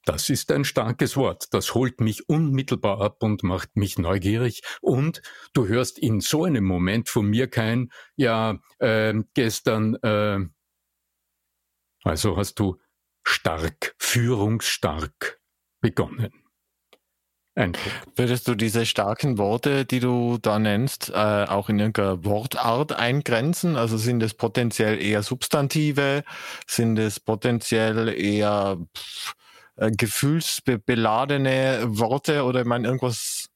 das 0.06 0.30
ist 0.30 0.52
ein 0.52 0.64
starkes 0.64 1.18
Wort. 1.18 1.54
Das 1.54 1.74
holt 1.74 2.00
mich 2.00 2.30
unmittelbar 2.30 3.02
ab 3.02 3.24
und 3.24 3.44
macht 3.44 3.76
mich 3.76 3.98
neugierig. 3.98 4.62
Und 4.82 5.22
du 5.54 5.68
hörst 5.68 6.00
in 6.00 6.22
so 6.22 6.46
einem 6.46 6.64
Moment 6.64 7.10
von 7.10 7.28
mir 7.28 7.48
kein, 7.48 7.92
ja, 8.16 8.60
äh, 8.80 9.14
gestern, 9.34 9.96
äh, 9.96 10.40
also 12.04 12.38
hast 12.38 12.60
du 12.60 12.78
stark, 13.24 13.96
führungsstark 13.98 15.42
begonnen. 15.82 16.32
Eindruck. 17.56 17.92
Würdest 18.16 18.48
du 18.48 18.56
diese 18.56 18.86
starken 18.86 19.38
Worte, 19.38 19.86
die 19.86 20.02
du 20.02 20.38
da 20.42 20.60
nennst, 20.60 21.10
äh, 21.10 21.14
auch 21.14 21.70
in 21.70 21.80
irgendeiner 21.80 22.26
Wortart 22.26 22.92
eingrenzen? 22.92 23.78
Also 23.78 23.98
sind 23.98 24.22
es 24.22 24.34
potenziell 24.34 25.02
eher 25.02 25.24
Substantive? 25.24 26.26
Sind 26.68 27.00
es 27.00 27.20
potenziell 27.20 28.10
eher 28.10 28.78
pff, 28.96 29.36
äh, 29.78 29.92
gefühlsbeladene 29.92 31.84
Worte 31.88 32.44
oder 32.44 32.62
ich 32.62 32.66
meine 32.66 32.88
irgendwas 32.88 33.50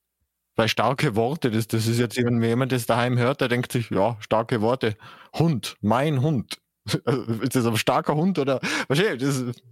bei 0.55 0.67
starke 0.67 1.15
Worte, 1.15 1.51
das, 1.51 1.67
das 1.67 1.87
ist 1.87 1.99
jetzt, 1.99 2.17
wenn 2.17 2.43
jemand 2.43 2.73
das 2.73 2.85
daheim 2.85 3.17
hört, 3.17 3.39
der 3.39 3.47
denkt 3.47 3.71
sich, 3.71 3.89
ja, 3.91 4.17
starke 4.19 4.59
Worte. 4.59 4.97
Hund, 5.33 5.77
mein 5.79 6.21
Hund. 6.21 6.57
Ist 6.85 7.55
das 7.55 7.65
ein 7.65 7.77
starker 7.77 8.15
Hund 8.15 8.39
oder 8.39 8.59
wahrscheinlich, 8.87 9.21
das 9.21 9.37
ist, 9.37 9.63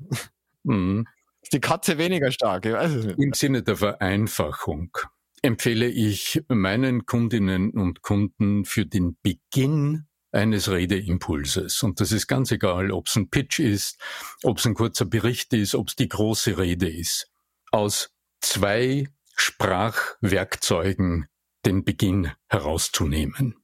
mhm. 0.63 1.05
ist 1.41 1.51
die 1.51 1.59
Katze 1.59 1.97
weniger 1.97 2.31
stark, 2.31 2.65
ich 2.65 2.73
weiß 2.73 2.91
es 2.91 3.05
nicht. 3.05 3.19
Im 3.19 3.33
Sinne 3.33 3.63
der 3.63 3.75
Vereinfachung 3.75 4.95
empfehle 5.41 5.87
ich 5.87 6.41
meinen 6.47 7.05
Kundinnen 7.05 7.71
und 7.71 8.01
Kunden 8.01 8.65
für 8.65 8.85
den 8.85 9.17
Beginn 9.21 10.06
eines 10.31 10.69
Redeimpulses. 10.69 11.83
Und 11.83 11.99
das 11.99 12.11
ist 12.11 12.27
ganz 12.27 12.51
egal, 12.51 12.91
ob 12.91 13.07
es 13.07 13.15
ein 13.15 13.29
Pitch 13.29 13.59
ist, 13.59 13.99
ob 14.43 14.59
es 14.59 14.65
ein 14.65 14.73
kurzer 14.73 15.05
Bericht 15.05 15.53
ist, 15.53 15.75
ob 15.75 15.87
es 15.89 15.95
die 15.95 16.09
große 16.09 16.57
Rede 16.57 16.89
ist. 16.89 17.31
Aus 17.71 18.11
zwei 18.41 19.07
Sprachwerkzeugen 19.35 21.27
den 21.65 21.83
Beginn 21.83 22.31
herauszunehmen. 22.47 23.55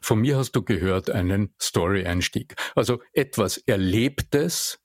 Von 0.00 0.20
mir 0.20 0.36
hast 0.38 0.52
du 0.52 0.62
gehört 0.62 1.10
einen 1.10 1.54
Story-Einstieg. 1.60 2.56
Also 2.74 3.00
etwas 3.12 3.58
Erlebtes, 3.58 4.80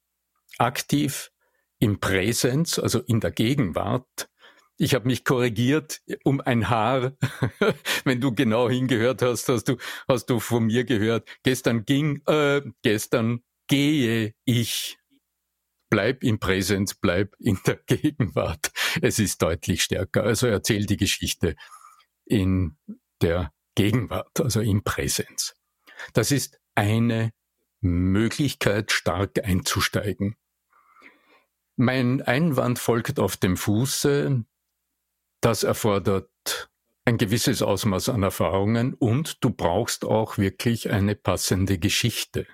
aktiv 0.59 1.31
im 1.79 1.99
Präsens, 1.99 2.77
also 2.79 2.99
in 3.01 3.19
der 3.19 3.31
Gegenwart, 3.31 4.29
ich 4.77 4.93
habe 4.93 5.07
mich 5.07 5.25
korrigiert 5.25 6.01
um 6.23 6.39
ein 6.39 6.69
Haar. 6.69 7.13
Wenn 8.03 8.21
du 8.21 8.33
genau 8.33 8.69
hingehört 8.69 9.21
hast, 9.21 9.49
hast 9.49 9.65
du, 9.69 9.77
hast 10.07 10.27
du 10.27 10.39
von 10.39 10.65
mir 10.65 10.85
gehört. 10.85 11.27
Gestern 11.43 11.85
ging, 11.85 12.21
äh, 12.27 12.61
gestern 12.83 13.41
gehe 13.67 14.33
ich. 14.45 14.97
Bleib 15.89 16.23
im 16.23 16.37
Präsens, 16.37 16.95
bleib 16.95 17.33
in 17.39 17.59
der 17.65 17.75
Gegenwart. 17.87 18.71
Es 19.01 19.19
ist 19.19 19.41
deutlich 19.41 19.83
stärker. 19.83 20.23
Also 20.23 20.47
erzähl 20.47 20.85
die 20.85 20.97
Geschichte 20.97 21.55
in 22.25 22.77
der 23.21 23.51
Gegenwart, 23.75 24.39
also 24.41 24.59
im 24.61 24.83
Präsens. 24.83 25.55
Das 26.13 26.31
ist 26.31 26.59
eine 26.75 27.31
Möglichkeit, 27.79 28.91
stark 28.91 29.43
einzusteigen. 29.43 30.35
Mein 31.77 32.21
Einwand 32.21 32.79
folgt 32.79 33.19
auf 33.19 33.37
dem 33.37 33.55
Fuße, 33.55 34.43
das 35.41 35.63
erfordert 35.63 36.29
ein 37.05 37.17
gewisses 37.17 37.61
Ausmaß 37.61 38.09
an 38.09 38.23
Erfahrungen 38.23 38.93
und 38.93 39.43
du 39.43 39.49
brauchst 39.49 40.03
auch 40.03 40.37
wirklich 40.37 40.89
eine 40.91 41.15
passende 41.15 41.79
Geschichte. 41.79 42.47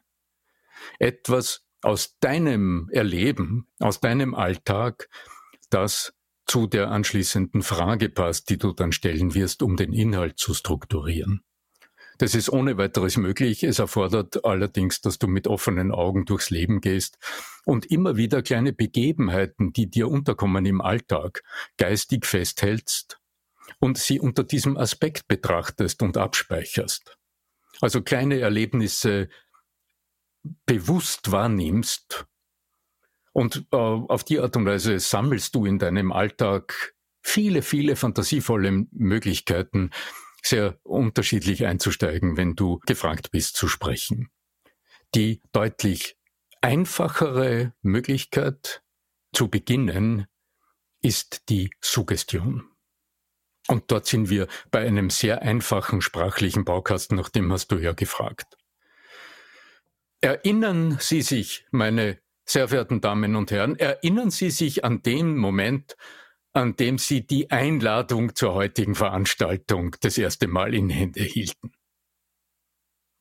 Etwas 0.99 1.65
aus 1.81 2.17
deinem 2.19 2.89
Erleben, 2.91 3.67
aus 3.79 3.99
deinem 3.99 4.35
Alltag, 4.35 5.09
das 5.71 6.13
zu 6.45 6.67
der 6.67 6.91
anschließenden 6.91 7.63
Frage 7.63 8.09
passt, 8.09 8.49
die 8.49 8.57
du 8.57 8.73
dann 8.73 8.91
stellen 8.91 9.33
wirst, 9.33 9.63
um 9.63 9.75
den 9.75 9.91
Inhalt 9.91 10.37
zu 10.37 10.53
strukturieren. 10.53 11.43
Das 12.17 12.35
ist 12.35 12.49
ohne 12.49 12.77
weiteres 12.77 13.17
möglich. 13.17 13.63
Es 13.63 13.79
erfordert 13.79 14.45
allerdings, 14.45 15.01
dass 15.01 15.19
du 15.19 15.27
mit 15.27 15.47
offenen 15.47 15.91
Augen 15.91 16.25
durchs 16.25 16.49
Leben 16.49 16.81
gehst 16.81 17.17
und 17.65 17.85
immer 17.85 18.17
wieder 18.17 18.41
kleine 18.41 18.73
Begebenheiten, 18.73 19.73
die 19.73 19.89
dir 19.89 20.07
unterkommen 20.07 20.65
im 20.65 20.81
Alltag, 20.81 21.43
geistig 21.77 22.25
festhältst 22.25 23.19
und 23.79 23.97
sie 23.97 24.19
unter 24.19 24.43
diesem 24.43 24.77
Aspekt 24.77 25.27
betrachtest 25.27 26.01
und 26.01 26.17
abspeicherst. 26.17 27.17
Also 27.81 28.01
kleine 28.01 28.39
Erlebnisse 28.39 29.29
bewusst 30.65 31.31
wahrnimmst 31.31 32.25
und 33.31 33.65
äh, 33.71 33.75
auf 33.75 34.23
die 34.23 34.39
Art 34.39 34.55
und 34.55 34.65
Weise 34.65 34.99
sammelst 34.99 35.55
du 35.55 35.65
in 35.65 35.79
deinem 35.79 36.11
Alltag 36.11 36.93
viele, 37.21 37.61
viele 37.61 37.95
fantasievolle 37.95 38.85
Möglichkeiten, 38.91 39.89
sehr 40.45 40.77
unterschiedlich 40.83 41.65
einzusteigen, 41.65 42.37
wenn 42.37 42.55
du 42.55 42.79
gefragt 42.85 43.31
bist 43.31 43.55
zu 43.55 43.67
sprechen. 43.67 44.29
Die 45.15 45.41
deutlich 45.51 46.17
einfachere 46.61 47.73
Möglichkeit 47.81 48.83
zu 49.33 49.49
beginnen 49.49 50.27
ist 51.01 51.49
die 51.49 51.71
Suggestion. 51.81 52.69
Und 53.67 53.91
dort 53.91 54.05
sind 54.05 54.29
wir 54.29 54.47
bei 54.71 54.85
einem 54.85 55.09
sehr 55.09 55.41
einfachen 55.41 56.01
sprachlichen 56.01 56.65
Baukasten, 56.65 57.15
nach 57.17 57.29
dem 57.29 57.51
hast 57.51 57.67
du 57.67 57.77
ja 57.77 57.93
gefragt. 57.93 58.57
Erinnern 60.19 60.97
Sie 60.99 61.21
sich, 61.21 61.65
meine 61.71 62.19
sehr 62.45 62.67
verehrten 62.67 63.01
Damen 63.01 63.35
und 63.35 63.51
Herren, 63.51 63.77
erinnern 63.77 64.31
Sie 64.31 64.49
sich 64.49 64.83
an 64.83 65.01
den 65.01 65.37
Moment, 65.37 65.95
an 66.53 66.75
dem 66.75 66.97
Sie 66.97 67.25
die 67.25 67.49
Einladung 67.51 68.35
zur 68.35 68.53
heutigen 68.53 68.95
Veranstaltung 68.95 69.95
das 70.01 70.17
erste 70.17 70.47
Mal 70.47 70.73
in 70.73 70.89
Hände 70.89 71.23
hielten. 71.23 71.71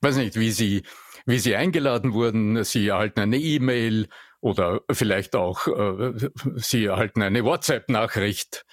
weiß 0.03 0.17
nicht, 0.17 0.37
wie 0.37 0.51
Sie, 0.51 0.83
wie 1.25 1.39
Sie 1.39 1.57
eingeladen 1.57 2.12
wurden. 2.12 2.62
Sie 2.65 2.89
erhalten 2.89 3.21
eine 3.21 3.39
E-Mail 3.39 4.09
oder 4.41 4.83
vielleicht 4.91 5.35
auch 5.35 5.67
äh, 5.67 6.31
Sie 6.57 6.85
erhalten 6.85 7.23
eine 7.23 7.45
WhatsApp-Nachricht 7.45 8.67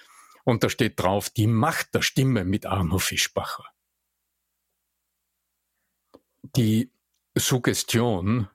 und 0.44 0.62
da 0.62 0.68
steht 0.68 1.00
drauf 1.00 1.30
die 1.30 1.46
Macht 1.46 1.94
der 1.94 2.02
Stimme 2.02 2.44
mit 2.44 2.66
Arno 2.66 2.98
Fischbacher. 2.98 3.64
Die 6.42 6.92
Suggestion, 7.34 8.48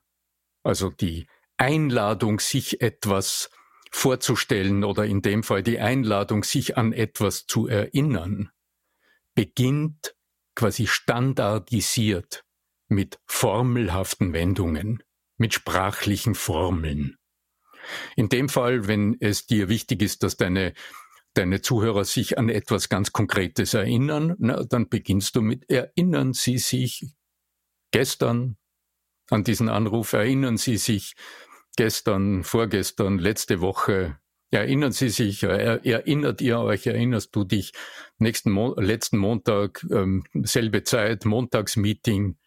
also 0.64 0.90
die 0.90 1.28
Einladung, 1.58 2.40
sich 2.40 2.82
etwas 2.82 3.50
vorzustellen 3.96 4.84
oder 4.84 5.06
in 5.06 5.22
dem 5.22 5.42
Fall 5.42 5.64
die 5.64 5.80
Einladung, 5.80 6.44
sich 6.44 6.78
an 6.78 6.92
etwas 6.92 7.48
zu 7.48 7.68
erinnern, 7.68 8.50
beginnt 9.36 10.16
quasi 10.54 10.86
standardisiert 10.86 12.44
mit 12.90 13.20
formelhaften 13.26 14.34
Wendungen, 14.34 15.02
mit 15.38 15.54
sprachlichen 15.54 16.36
Formeln. 16.36 17.18
In 18.18 18.28
dem 18.28 18.50
Fall, 18.50 18.88
wenn 18.88 19.16
es 19.22 19.48
dir 19.48 19.70
wichtig 19.70 20.02
ist, 20.02 20.24
dass 20.24 20.36
deine, 20.36 20.74
deine 21.34 21.62
Zuhörer 21.62 22.04
sich 22.04 22.38
an 22.38 22.50
etwas 22.50 22.90
ganz 22.90 23.14
Konkretes 23.14 23.74
erinnern, 23.74 24.36
na, 24.40 24.64
dann 24.64 24.90
beginnst 24.90 25.38
du 25.38 25.42
mit 25.42 25.70
Erinnern 25.70 26.34
Sie 26.34 26.58
sich 26.58 27.14
gestern 27.92 28.58
an 29.30 29.46
diesen 29.46 29.70
Anruf, 29.70 30.14
erinnern 30.14 30.58
Sie 30.58 30.78
sich 30.78 31.16
gestern, 31.76 32.44
vorgestern, 32.44 33.20
letzte 33.20 33.62
Woche. 33.62 34.18
Erinnern 34.52 34.92
Sie 34.92 35.10
sich, 35.10 35.44
erinnert 35.44 36.40
ihr 36.42 36.60
euch, 36.60 36.88
erinnerst 36.88 37.36
du 37.36 37.44
dich, 37.44 37.74
nächsten 38.20 38.52
Mo 38.52 38.74
letzten 38.80 39.18
Montag, 39.18 39.86
ähm, 39.92 40.24
selbe 40.34 40.84
Zeit, 40.84 41.26
Montagsmeeting, 41.26 42.38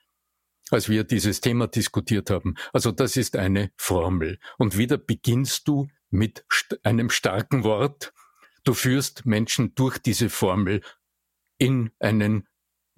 als 0.71 0.89
wir 0.89 1.05
dieses 1.05 1.41
Thema 1.41 1.67
diskutiert 1.67 2.31
haben. 2.31 2.55
Also 2.73 2.93
das 2.93 3.17
ist 3.17 3.37
eine 3.37 3.73
Formel. 3.77 4.39
Und 4.57 4.79
wieder 4.79 4.97
beginnst 4.97 5.69
du 5.69 5.89
mit 6.11 6.45
st 6.51 6.79
einem 6.85 7.11
starken 7.11 7.65
Wort. 7.65 8.13
Du 8.65 8.75
führst 8.75 9.27
Menschen 9.27 9.75
durch 9.75 9.99
diese 9.99 10.31
Formel 10.31 10.83
in 11.59 11.91
einen 11.99 12.49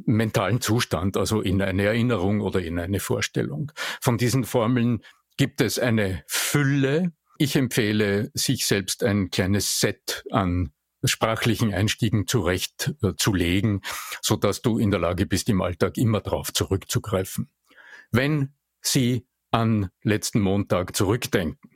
mentalen 0.07 0.61
Zustand, 0.61 1.17
also 1.17 1.41
in 1.41 1.61
eine 1.63 1.85
Erinnerung 1.85 2.41
oder 2.41 2.63
in 2.63 2.79
eine 2.79 3.01
Vorstellung. 3.01 3.73
Von 4.01 4.19
diesen 4.19 4.45
Formeln 4.45 5.03
gibt 5.41 5.63
es 5.63 5.79
eine 5.79 6.23
Fülle. 6.27 7.15
Ich 7.39 7.57
empfehle, 7.57 8.31
sich 8.35 8.67
selbst 8.67 9.03
ein 9.03 9.31
kleines 9.31 9.81
Set 9.81 10.23
an 10.31 10.75
sprachlichen 11.03 11.73
Einstiegen 11.73 12.27
zurechtzulegen, 12.27 13.79
äh, 13.79 13.87
so 14.21 14.37
dass 14.37 14.61
du 14.61 14.77
in 14.77 14.91
der 14.91 15.01
Lage 15.01 15.25
bist, 15.25 15.49
im 15.49 15.63
Alltag 15.63 15.97
immer 15.97 16.21
darauf 16.21 16.53
zurückzugreifen. 16.53 17.51
Wenn 18.11 18.53
Sie 18.83 19.27
an 19.51 19.89
letzten 20.03 20.41
Montag 20.41 20.95
zurückdenken, 20.95 21.71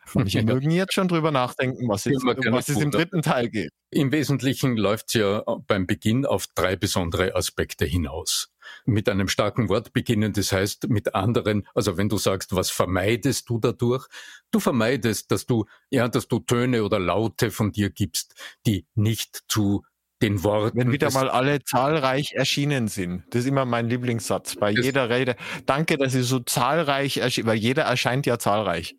Manche 0.14 0.42
mögen 0.42 0.70
jetzt 0.70 0.94
schon 0.94 1.08
drüber 1.08 1.30
nachdenken, 1.30 1.88
was, 1.88 2.04
jetzt, 2.04 2.24
um 2.24 2.52
was 2.52 2.68
es 2.68 2.80
im 2.80 2.90
dritten 2.90 3.22
Teil 3.22 3.48
geht. 3.48 3.70
Im 3.90 4.10
Wesentlichen 4.10 4.76
läuft 4.76 5.06
es 5.08 5.14
ja 5.14 5.44
beim 5.66 5.86
Beginn 5.86 6.26
auf 6.26 6.46
drei 6.54 6.76
besondere 6.76 7.34
Aspekte 7.34 7.84
hinaus. 7.84 8.48
Mit 8.84 9.08
einem 9.08 9.28
starken 9.28 9.68
Wort 9.68 9.92
beginnen, 9.92 10.32
das 10.32 10.52
heißt 10.52 10.88
mit 10.88 11.14
anderen, 11.14 11.66
also 11.74 11.96
wenn 11.96 12.08
du 12.08 12.18
sagst, 12.18 12.54
was 12.54 12.70
vermeidest 12.70 13.48
du 13.48 13.58
dadurch? 13.58 14.06
Du 14.50 14.60
vermeidest, 14.60 15.30
dass 15.30 15.46
du, 15.46 15.66
ja, 15.90 16.08
dass 16.08 16.28
du 16.28 16.40
Töne 16.40 16.84
oder 16.84 16.98
Laute 16.98 17.50
von 17.50 17.72
dir 17.72 17.90
gibst, 17.90 18.34
die 18.66 18.86
nicht 18.94 19.44
zu 19.48 19.84
den 20.22 20.44
Worten. 20.44 20.78
Wenn 20.78 20.92
wieder 20.92 21.10
mal 21.10 21.28
alle 21.28 21.62
zahlreich 21.64 22.32
erschienen 22.32 22.88
sind. 22.88 23.24
Das 23.30 23.40
ist 23.40 23.48
immer 23.48 23.64
mein 23.64 23.88
Lieblingssatz 23.88 24.56
bei 24.56 24.70
jeder 24.70 25.10
Rede. 25.10 25.36
Danke, 25.66 25.98
dass 25.98 26.12
Sie 26.12 26.22
so 26.22 26.38
zahlreich 26.38 27.18
erschienen, 27.18 27.48
weil 27.48 27.58
jeder 27.58 27.82
erscheint 27.82 28.24
ja 28.26 28.38
zahlreich. 28.38 28.96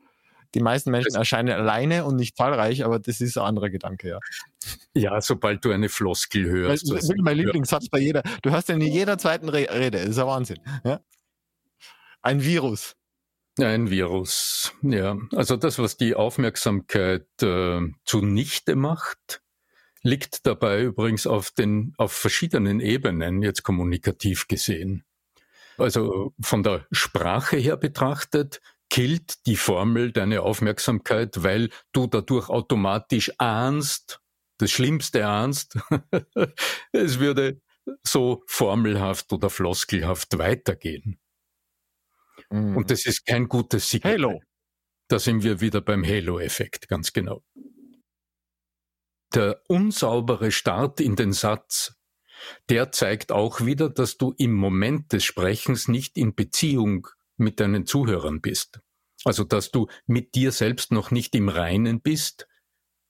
Die 0.53 0.59
meisten 0.59 0.91
Menschen 0.91 1.15
erscheinen 1.15 1.49
alleine 1.49 2.05
und 2.05 2.15
nicht 2.15 2.37
zahlreich, 2.37 2.85
aber 2.85 2.99
das 2.99 3.21
ist 3.21 3.37
ein 3.37 3.43
anderer 3.43 3.71
Gedanke, 3.71 4.09
ja. 4.09 4.19
Ja, 4.93 5.19
sobald 5.19 5.65
du 5.65 5.71
eine 5.71 5.89
Floskel 5.89 6.45
hörst. 6.45 6.91
Das 6.91 7.09
ist 7.09 7.13
mein 7.17 7.37
Lieblingssatz 7.37 7.89
bei 7.89 7.99
jeder. 7.99 8.21
Du 8.43 8.51
hörst 8.51 8.69
ja 8.69 8.75
in 8.75 8.81
jeder 8.81 9.17
zweiten 9.17 9.49
Rede. 9.49 9.91
Das 9.91 10.09
ist 10.09 10.17
ja 10.17 10.27
Wahnsinn. 10.27 10.59
Ja? 10.83 10.99
Ein 12.21 12.43
Virus. 12.43 12.95
Ein 13.59 13.89
Virus, 13.89 14.73
ja. 14.81 15.17
Also 15.35 15.57
das, 15.57 15.77
was 15.77 15.97
die 15.97 16.15
Aufmerksamkeit 16.15 17.27
äh, 17.41 17.81
zunichte 18.03 18.75
macht, 18.75 19.41
liegt 20.03 20.45
dabei 20.45 20.83
übrigens 20.83 21.25
auf 21.25 21.51
den, 21.51 21.93
auf 21.97 22.11
verschiedenen 22.11 22.79
Ebenen, 22.79 23.41
jetzt 23.41 23.63
kommunikativ 23.63 24.47
gesehen. 24.47 25.05
Also 25.77 26.33
von 26.39 26.61
der 26.61 26.85
Sprache 26.91 27.57
her 27.57 27.77
betrachtet, 27.77 28.61
killt 28.89 29.45
die 29.47 29.55
Formel 29.55 30.11
deine 30.11 30.41
Aufmerksamkeit, 30.43 31.41
weil 31.41 31.69
du 31.93 32.05
dadurch 32.05 32.49
automatisch 32.49 33.31
ahnst, 33.39 34.21
das 34.59 34.71
Schlimmste 34.71 35.25
ahnst, 35.25 35.79
es 36.91 37.19
würde 37.19 37.59
so 38.03 38.43
formelhaft 38.45 39.33
oder 39.33 39.49
floskelhaft 39.49 40.37
weitergehen. 40.37 41.19
Mhm. 42.51 42.77
Und 42.77 42.91
das 42.91 43.05
ist 43.05 43.25
kein 43.25 43.47
gutes 43.47 43.89
Signal. 43.89 44.13
Halo. 44.13 44.41
Da 45.07 45.19
sind 45.19 45.43
wir 45.43 45.59
wieder 45.59 45.81
beim 45.81 46.05
Halo-Effekt, 46.05 46.87
ganz 46.87 47.13
genau. 47.13 47.43
Der 49.33 49.61
unsaubere 49.67 50.51
Start 50.51 50.99
in 50.99 51.15
den 51.15 51.33
Satz, 51.33 51.95
der 52.69 52.91
zeigt 52.91 53.31
auch 53.31 53.61
wieder, 53.61 53.89
dass 53.89 54.17
du 54.17 54.33
im 54.37 54.53
Moment 54.53 55.11
des 55.11 55.23
Sprechens 55.23 55.87
nicht 55.87 56.17
in 56.17 56.35
Beziehung 56.35 57.07
mit 57.37 57.59
deinen 57.59 57.85
Zuhörern 57.85 58.41
bist. 58.41 58.79
Also, 59.25 59.43
dass 59.43 59.71
du 59.71 59.87
mit 60.05 60.35
dir 60.35 60.51
selbst 60.51 60.91
noch 60.91 61.09
nicht 61.09 61.33
im 61.35 61.49
Reinen 61.49 62.01
bist, 62.01 62.47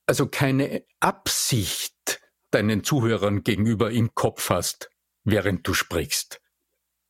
also 0.06 0.28
keine 0.28 0.86
Absicht 1.00 2.22
deinen 2.52 2.84
Zuhörern 2.84 3.44
gegenüber 3.44 3.92
im 3.92 4.14
Kopf 4.14 4.50
hast, 4.50 4.90
während 5.24 5.68
du 5.68 5.74
sprichst. 5.74 6.40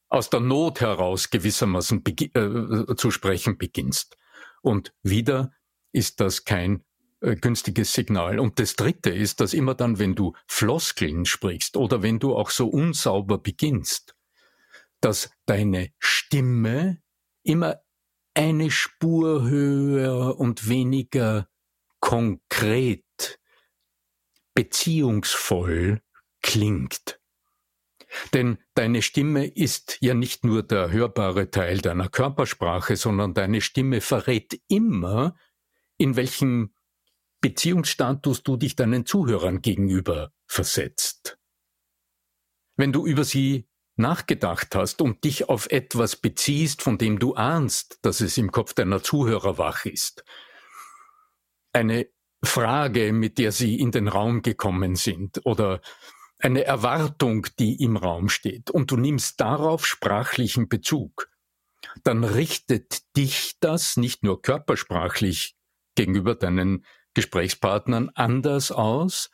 Aus 0.09 0.29
der 0.29 0.39
Not 0.39 0.79
heraus 0.79 1.29
gewissermaßen 1.29 2.03
äh, 2.05 2.95
zu 2.95 3.11
sprechen 3.11 3.57
beginnst. 3.57 4.17
Und 4.61 4.93
wieder 5.01 5.53
ist 5.91 6.19
das 6.19 6.45
kein 6.45 6.83
äh, 7.23 7.37
günstiges 7.37 7.93
Signal. 7.93 8.37
Und 8.37 8.59
das 8.59 8.75
Dritte 8.75 9.09
ist, 9.09 9.39
dass 9.39 9.53
immer 9.53 9.75
dann, 9.75 9.97
wenn 9.97 10.13
du 10.13 10.33
Floskeln 10.45 11.25
sprichst 11.25 11.77
oder 11.77 12.03
wenn 12.03 12.19
du 12.19 12.35
auch 12.35 12.49
so 12.49 12.67
unsauber 12.67 13.37
beginnst, 13.37 14.15
dass 14.99 15.31
deine 15.45 15.93
Stimme 15.99 17.01
immer 17.43 17.81
eine 18.33 18.71
Spur 18.71 19.43
höher 19.43 20.37
und 20.37 20.67
weniger 20.67 21.47
konkret, 21.99 23.39
beziehungsvoll 24.53 26.01
klingt. 26.41 27.21
Denn 28.33 28.57
deine 28.75 29.01
Stimme 29.01 29.47
ist 29.47 29.97
ja 30.01 30.13
nicht 30.13 30.43
nur 30.43 30.61
der 30.61 30.91
hörbare 30.91 31.49
Teil 31.51 31.79
deiner 31.79 32.09
Körpersprache, 32.09 32.97
sondern 32.97 33.33
deine 33.33 33.61
Stimme 33.61 34.01
verrät 34.01 34.61
immer, 34.67 35.35
in 35.97 36.15
welchem 36.15 36.73
Beziehungsstatus 37.43 38.43
du 38.43 38.55
dich 38.55 38.77
deinen 38.77 39.05
Zuhörern 39.05 39.61
gegenüber 39.61 40.31
versetzt. 40.47 41.37
Wenn 42.77 42.93
du 42.93 43.05
über 43.05 43.25
sie 43.25 43.67
nachgedacht 43.97 44.73
hast 44.75 45.01
und 45.01 45.25
dich 45.25 45.49
auf 45.49 45.69
etwas 45.69 46.15
beziehst, 46.15 46.81
von 46.81 46.97
dem 46.97 47.19
du 47.19 47.35
ahnst, 47.35 47.99
dass 48.01 48.21
es 48.21 48.37
im 48.37 48.49
Kopf 48.49 48.73
deiner 48.73 49.03
Zuhörer 49.03 49.57
wach 49.57 49.83
ist. 49.83 50.23
Eine 51.73 52.07
Frage, 52.41 53.11
mit 53.11 53.37
der 53.37 53.51
sie 53.51 53.77
in 53.77 53.91
den 53.91 54.07
Raum 54.07 54.41
gekommen 54.41 54.95
sind 54.95 55.41
oder 55.43 55.81
eine 56.39 56.63
Erwartung, 56.63 57.47
die 57.59 57.75
im 57.83 57.97
Raum 57.97 58.29
steht 58.29 58.71
und 58.71 58.89
du 58.89 58.95
nimmst 58.95 59.41
darauf 59.41 59.85
sprachlichen 59.85 60.69
Bezug, 60.69 61.27
dann 62.05 62.23
richtet 62.23 63.03
dich 63.17 63.57
das 63.59 63.97
nicht 63.97 64.23
nur 64.23 64.41
körpersprachlich 64.41 65.57
gegenüber 65.95 66.35
deinen 66.35 66.85
Gesprächspartnern 67.13 68.09
anders 68.15 68.71
aus, 68.71 69.29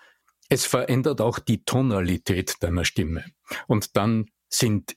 es 0.49 0.65
verändert 0.65 1.21
auch 1.21 1.39
die 1.39 1.63
Tonalität 1.63 2.55
deiner 2.61 2.83
Stimme. 2.85 3.23
Und 3.67 3.95
dann 3.95 4.25
sind 4.49 4.95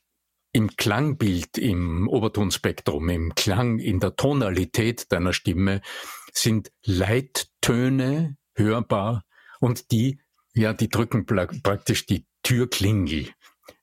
im 0.53 0.77
Klangbild, 0.77 1.59
im 1.59 2.09
Obertonspektrum, 2.09 3.09
im 3.09 3.35
Klang, 3.35 3.79
in 3.79 4.01
der 4.01 4.17
Tonalität 4.17 5.11
deiner 5.13 5.33
Stimme 5.33 5.81
sind 6.33 6.71
Leittöne 6.85 8.37
hörbar 8.55 9.25
und 9.61 9.91
die, 9.93 10.21
ja, 10.55 10.73
die 10.73 10.89
drücken 10.89 11.27
praktisch 11.27 12.07
die 12.07 12.27
Türklingel 12.43 13.29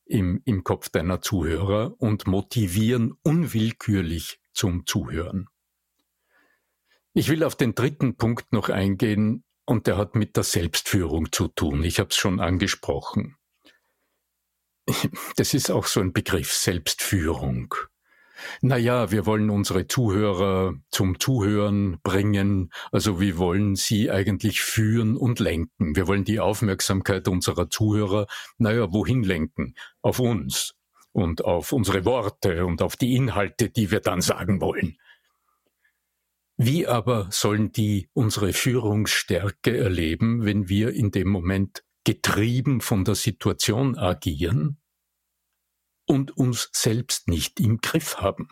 im, 0.06 0.42
im 0.46 0.64
Kopf 0.64 0.90
deiner 0.90 1.22
Zuhörer 1.22 1.96
und 2.00 2.28
motivieren 2.28 3.14
unwillkürlich 3.24 4.40
zum 4.54 4.86
Zuhören. 4.86 5.48
Ich 7.14 7.30
will 7.30 7.44
auf 7.44 7.56
den 7.56 7.76
dritten 7.76 8.16
Punkt 8.16 8.54
noch 8.54 8.70
eingehen 8.70 9.44
und 9.66 9.88
der 9.88 9.98
hat 9.98 10.16
mit 10.16 10.36
der 10.38 10.44
Selbstführung 10.44 11.32
zu 11.32 11.48
tun. 11.48 11.84
Ich 11.84 12.00
habe 12.00 12.10
es 12.10 12.16
schon 12.16 12.40
angesprochen 12.40 13.36
das 15.36 15.54
ist 15.54 15.72
auch 15.72 15.86
so 15.86 16.00
ein 16.00 16.14
Begriff, 16.14 16.54
Selbstführung. 16.54 17.74
Naja, 18.62 19.12
wir 19.12 19.26
wollen 19.26 19.50
unsere 19.50 19.88
Zuhörer 19.88 20.74
zum 20.92 21.20
Zuhören 21.20 22.00
bringen, 22.04 22.72
also 22.92 23.20
wir 23.20 23.38
wollen 23.38 23.76
sie 23.76 24.10
eigentlich 24.10 24.62
führen 24.62 25.18
und 25.18 25.40
lenken. 25.40 25.96
Wir 25.96 26.08
wollen 26.08 26.24
die 26.24 26.40
Aufmerksamkeit 26.40 27.28
unserer 27.28 27.70
Zuhörer, 27.70 28.28
naja, 28.58 28.94
wohin 28.94 29.24
lenken? 29.24 29.76
Auf 30.02 30.20
uns 30.20 30.76
und 31.12 31.44
auf 31.44 31.74
unsere 31.74 32.06
Worte 32.06 32.66
und 32.66 32.82
auf 32.82 32.96
die 32.96 33.16
Inhalte, 33.16 33.70
die 33.70 33.92
wir 33.92 34.00
dann 34.00 34.22
sagen 34.22 34.62
wollen. 34.62 34.98
Wie 36.62 36.88
aber 36.88 37.30
sollen 37.32 37.72
die 37.72 38.10
unsere 38.12 38.52
Führungsstärke 38.52 39.78
erleben, 39.78 40.44
wenn 40.44 40.68
wir 40.68 40.92
in 40.92 41.10
dem 41.10 41.30
Moment 41.30 41.86
getrieben 42.04 42.82
von 42.82 43.06
der 43.06 43.16
Situation 43.16 43.98
agieren 43.98 44.78
und 46.06 46.36
uns 46.36 46.70
selbst 46.74 47.30
nicht 47.30 47.62
im 47.62 47.78
Griff 47.78 48.18
haben. 48.18 48.50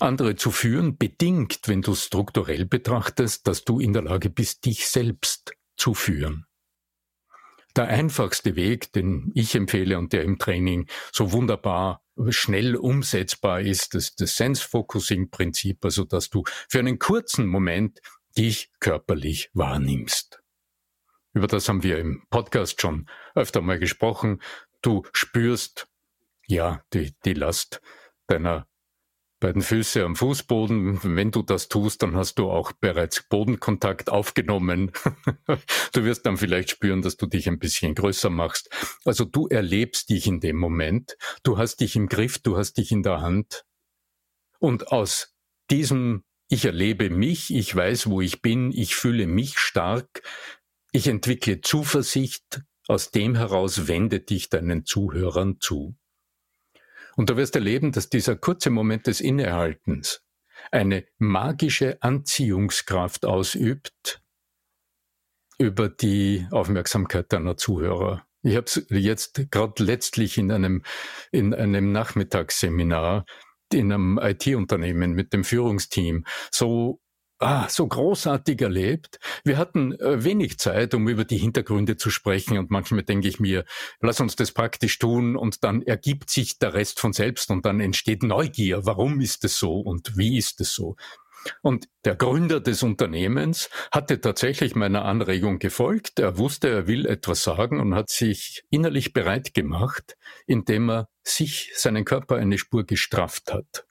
Andere 0.00 0.34
zu 0.34 0.50
führen 0.50 0.98
bedingt, 0.98 1.60
wenn 1.66 1.80
du 1.80 1.94
strukturell 1.94 2.66
betrachtest, 2.66 3.46
dass 3.46 3.62
du 3.62 3.78
in 3.78 3.92
der 3.92 4.02
Lage 4.02 4.28
bist, 4.28 4.64
dich 4.64 4.88
selbst 4.88 5.54
zu 5.76 5.94
führen. 5.94 6.46
Der 7.76 7.86
einfachste 7.86 8.56
Weg, 8.56 8.92
den 8.94 9.30
ich 9.36 9.54
empfehle 9.54 9.96
und 9.96 10.12
der 10.12 10.24
im 10.24 10.40
Training 10.40 10.88
so 11.12 11.30
wunderbar 11.30 12.01
schnell 12.30 12.76
umsetzbar 12.76 13.60
ist, 13.60 13.94
ist 13.94 14.20
das 14.20 14.36
Sense-Focusing-Prinzip, 14.36 15.84
also 15.84 16.04
dass 16.04 16.30
du 16.30 16.44
für 16.68 16.78
einen 16.78 16.98
kurzen 16.98 17.46
Moment 17.46 18.00
dich 18.36 18.70
körperlich 18.80 19.50
wahrnimmst. 19.54 20.42
Über 21.34 21.46
das 21.46 21.68
haben 21.68 21.82
wir 21.82 21.98
im 21.98 22.24
Podcast 22.30 22.80
schon 22.80 23.08
öfter 23.34 23.62
mal 23.62 23.78
gesprochen. 23.78 24.42
Du 24.82 25.02
spürst 25.12 25.88
ja, 26.46 26.82
die, 26.92 27.14
die 27.24 27.34
Last 27.34 27.80
deiner 28.26 28.66
beiden 29.42 29.60
Füße 29.60 30.04
am 30.04 30.16
Fußboden. 30.16 31.00
Wenn 31.02 31.30
du 31.30 31.42
das 31.42 31.68
tust, 31.68 32.02
dann 32.02 32.16
hast 32.16 32.36
du 32.36 32.50
auch 32.50 32.72
bereits 32.72 33.22
Bodenkontakt 33.28 34.08
aufgenommen. 34.08 34.92
du 35.92 36.04
wirst 36.04 36.24
dann 36.24 36.38
vielleicht 36.38 36.70
spüren, 36.70 37.02
dass 37.02 37.16
du 37.16 37.26
dich 37.26 37.48
ein 37.48 37.58
bisschen 37.58 37.94
größer 37.94 38.30
machst. 38.30 38.70
Also 39.04 39.24
du 39.24 39.48
erlebst 39.48 40.08
dich 40.08 40.26
in 40.26 40.40
dem 40.40 40.56
Moment. 40.56 41.16
Du 41.42 41.58
hast 41.58 41.80
dich 41.80 41.96
im 41.96 42.08
Griff, 42.08 42.38
du 42.38 42.56
hast 42.56 42.78
dich 42.78 42.92
in 42.92 43.02
der 43.02 43.20
Hand. 43.20 43.64
Und 44.58 44.92
aus 44.92 45.34
diesem 45.70 46.24
ich 46.52 46.66
erlebe 46.66 47.08
mich, 47.08 47.52
ich 47.54 47.74
weiß, 47.74 48.10
wo 48.10 48.20
ich 48.20 48.42
bin, 48.42 48.72
ich 48.72 48.94
fühle 48.94 49.26
mich 49.26 49.58
stark, 49.58 50.22
ich 50.92 51.06
entwickle 51.06 51.62
Zuversicht, 51.62 52.60
aus 52.88 53.10
dem 53.10 53.34
heraus 53.36 53.88
wende 53.88 54.20
dich 54.20 54.50
deinen 54.50 54.84
Zuhörern 54.84 55.60
zu. 55.60 55.96
Und 57.16 57.30
du 57.30 57.36
wirst 57.36 57.54
erleben, 57.54 57.92
dass 57.92 58.08
dieser 58.08 58.36
kurze 58.36 58.70
Moment 58.70 59.06
des 59.06 59.20
Innehaltens 59.20 60.22
eine 60.70 61.04
magische 61.18 62.02
Anziehungskraft 62.02 63.24
ausübt 63.24 64.22
über 65.58 65.88
die 65.88 66.46
Aufmerksamkeit 66.50 67.32
deiner 67.32 67.56
Zuhörer. 67.56 68.24
Ich 68.42 68.56
habe 68.56 68.66
es 68.66 68.86
jetzt 68.88 69.50
gerade 69.50 69.82
letztlich 69.82 70.38
in 70.38 70.50
einem, 70.50 70.82
in 71.30 71.54
einem 71.54 71.92
Nachmittagsseminar 71.92 73.24
in 73.72 73.92
einem 73.92 74.18
IT-Unternehmen 74.22 75.12
mit 75.12 75.32
dem 75.32 75.44
Führungsteam 75.44 76.24
so 76.50 77.00
ah, 77.42 77.68
so 77.68 77.86
großartig 77.86 78.60
erlebt. 78.60 79.18
Wir 79.44 79.58
hatten 79.58 79.92
äh, 79.92 80.24
wenig 80.24 80.58
Zeit, 80.58 80.94
um 80.94 81.08
über 81.08 81.24
die 81.24 81.38
Hintergründe 81.38 81.96
zu 81.96 82.10
sprechen 82.10 82.58
und 82.58 82.70
manchmal 82.70 83.02
denke 83.02 83.28
ich 83.28 83.40
mir, 83.40 83.64
lass 84.00 84.20
uns 84.20 84.36
das 84.36 84.52
praktisch 84.52 84.98
tun 84.98 85.36
und 85.36 85.64
dann 85.64 85.82
ergibt 85.82 86.30
sich 86.30 86.58
der 86.58 86.74
Rest 86.74 87.00
von 87.00 87.12
selbst 87.12 87.50
und 87.50 87.66
dann 87.66 87.80
entsteht 87.80 88.22
Neugier. 88.22 88.86
Warum 88.86 89.20
ist 89.20 89.44
es 89.44 89.58
so 89.58 89.80
und 89.80 90.16
wie 90.16 90.38
ist 90.38 90.60
es 90.60 90.72
so? 90.72 90.96
Und 91.60 91.88
der 92.04 92.14
Gründer 92.14 92.60
des 92.60 92.82
Unternehmens 92.82 93.68
hatte 93.90 94.20
tatsächlich 94.20 94.74
meiner 94.74 95.04
Anregung 95.04 95.58
gefolgt. 95.58 96.18
Er 96.18 96.38
wusste, 96.38 96.68
er 96.68 96.86
will 96.86 97.06
etwas 97.06 97.42
sagen 97.42 97.80
und 97.80 97.94
hat 97.94 98.10
sich 98.10 98.64
innerlich 98.70 99.12
bereit 99.12 99.54
gemacht, 99.54 100.16
indem 100.46 100.90
er 100.90 101.08
sich, 101.24 101.72
seinen 101.74 102.04
Körper 102.04 102.36
eine 102.36 102.58
Spur 102.58 102.84
gestrafft 102.84 103.52
hat. 103.52 103.86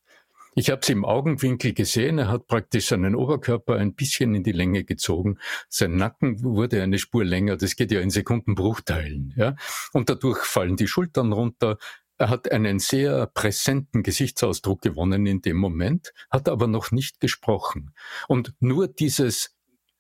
Ich 0.54 0.70
habe 0.70 0.82
es 0.82 0.90
im 0.90 1.06
Augenwinkel 1.06 1.74
gesehen. 1.74 2.18
Er 2.18 2.28
hat 2.28 2.48
praktisch 2.48 2.88
seinen 2.88 3.16
Oberkörper 3.16 3.76
ein 3.78 3.94
bisschen 3.94 4.36
in 4.36 4.44
die 4.44 4.52
Länge 4.52 4.84
gezogen. 4.84 5.38
Sein 5.70 5.96
Nacken 5.96 6.44
wurde 6.44 6.84
eine 6.84 7.00
Spur 7.00 7.24
länger. 7.24 7.56
Das 7.56 7.78
geht 7.78 7.92
ja 7.92 8.02
in 8.02 8.10
Sekundenbruchteilen. 8.10 9.34
Ja? 9.38 9.56
Und 9.94 10.10
dadurch 10.10 10.40
fallen 10.40 10.76
die 10.76 10.88
Schultern 10.88 11.32
runter. 11.32 11.78
Er 12.18 12.30
hat 12.30 12.52
einen 12.52 12.80
sehr 12.80 13.28
präsenten 13.28 14.04
Gesichtsausdruck 14.04 14.82
gewonnen 14.82 15.26
in 15.26 15.42
dem 15.42 15.58
Moment, 15.58 16.14
hat 16.30 16.50
aber 16.50 16.68
noch 16.68 16.92
nicht 16.92 17.20
gesprochen. 17.20 17.96
Und 18.28 18.54
nur 18.60 18.90
dieses 18.90 19.56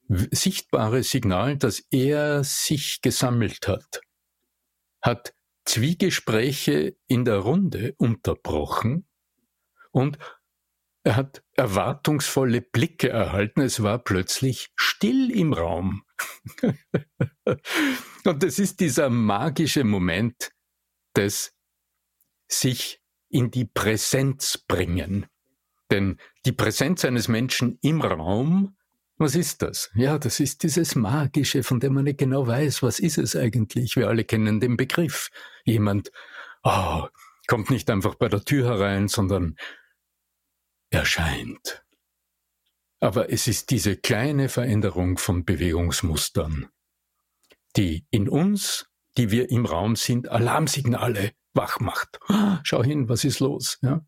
sichtbare 0.08 1.04
Signal, 1.04 1.58
dass 1.58 1.82
er 1.92 2.44
sich 2.44 3.02
gesammelt 3.02 3.68
hat, 3.68 4.02
hat 5.02 5.34
Zwiegespräche 5.66 6.98
in 7.08 7.24
der 7.24 7.38
Runde 7.38 7.96
unterbrochen 7.98 9.08
und 9.92 10.18
er 11.04 11.16
hat 11.16 11.44
erwartungsvolle 11.56 12.62
Blicke 12.62 13.10
erhalten. 13.10 13.62
Es 13.62 13.82
war 13.82 14.00
plötzlich 14.00 14.70
still 14.76 15.32
im 15.32 15.54
Raum. 15.54 16.04
und 18.26 18.44
das 18.44 18.60
ist 18.60 18.80
dieser 18.80 19.10
magische 19.10 19.84
Moment 19.84 20.52
des 21.16 21.56
sich 22.48 23.02
in 23.30 23.50
die 23.50 23.66
Präsenz 23.66 24.58
bringen. 24.68 25.26
Denn 25.90 26.18
die 26.46 26.52
Präsenz 26.52 27.04
eines 27.04 27.28
Menschen 27.28 27.80
im 27.82 28.02
Raum, 28.02 28.78
was 29.18 29.36
ist 29.36 29.62
das? 29.62 29.92
Ja, 29.94 30.18
das 30.18 30.40
ist 30.40 30.64
dieses 30.64 30.96
Magische, 30.96 31.64
von 31.64 31.80
dem 31.80 31.94
man 31.94 32.06
nicht 32.06 32.20
genau 32.20 32.48
weiß, 32.48 32.84
was 32.84 33.00
ist 33.00 33.18
es 33.18 33.36
eigentlich. 33.36 33.96
Wir 33.96 34.08
alle 34.08 34.24
kennen 34.24 34.60
den 34.60 34.78
Begriff. 34.78 35.30
Jemand, 35.64 36.12
oh, 36.64 37.08
kommt 37.48 37.70
nicht 37.70 37.90
einfach 37.90 38.16
bei 38.16 38.30
der 38.30 38.44
Tür 38.44 38.66
herein, 38.68 39.08
sondern 39.08 39.56
erscheint. 40.92 41.84
Aber 43.00 43.32
es 43.32 43.48
ist 43.48 43.72
diese 43.72 43.98
kleine 43.98 44.48
Veränderung 44.48 45.18
von 45.18 45.44
Bewegungsmustern, 45.44 46.70
die 47.76 48.06
in 48.12 48.30
uns, 48.30 48.86
die 49.18 49.32
wir 49.32 49.50
im 49.50 49.66
Raum 49.66 49.96
sind, 49.96 50.28
Alarmsignale 50.30 51.34
wach 51.54 51.80
macht. 51.80 52.20
Schau 52.64 52.84
hin, 52.84 53.10
was 53.10 53.24
ist 53.24 53.40
los? 53.40 53.80
Ja? 53.82 54.06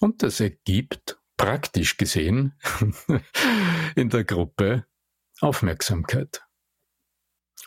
Und 0.00 0.22
das 0.22 0.40
ergibt 0.40 1.18
praktisch 1.36 1.96
gesehen 1.96 2.54
in 3.96 4.10
der 4.10 4.24
Gruppe 4.24 4.86
Aufmerksamkeit. 5.40 6.42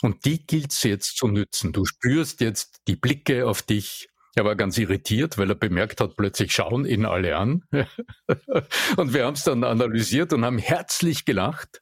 Und 0.02 0.26
die 0.26 0.46
gilt 0.46 0.72
es 0.72 0.84
jetzt 0.84 1.18
zu 1.18 1.28
nützen. 1.28 1.74
Du 1.74 1.86
spürst 1.86 2.42
jetzt 2.42 2.82
die 2.88 2.96
Blicke 2.96 3.48
auf 3.48 3.62
dich. 3.62 4.10
Er 4.38 4.46
war 4.46 4.56
ganz 4.56 4.78
irritiert, 4.78 5.38
weil 5.38 5.50
er 5.50 5.56
bemerkt 5.56 6.00
hat, 6.00 6.16
plötzlich 6.16 6.52
schauen 6.52 6.86
ihn 6.86 7.06
alle 7.06 7.36
an. 7.36 7.64
und 8.98 9.14
wir 9.14 9.26
haben 9.26 9.34
es 9.34 9.44
dann 9.44 9.64
analysiert 9.64 10.32
und 10.32 10.46
haben 10.46 10.60
herzlich 10.60 11.26
gelacht, 11.26 11.82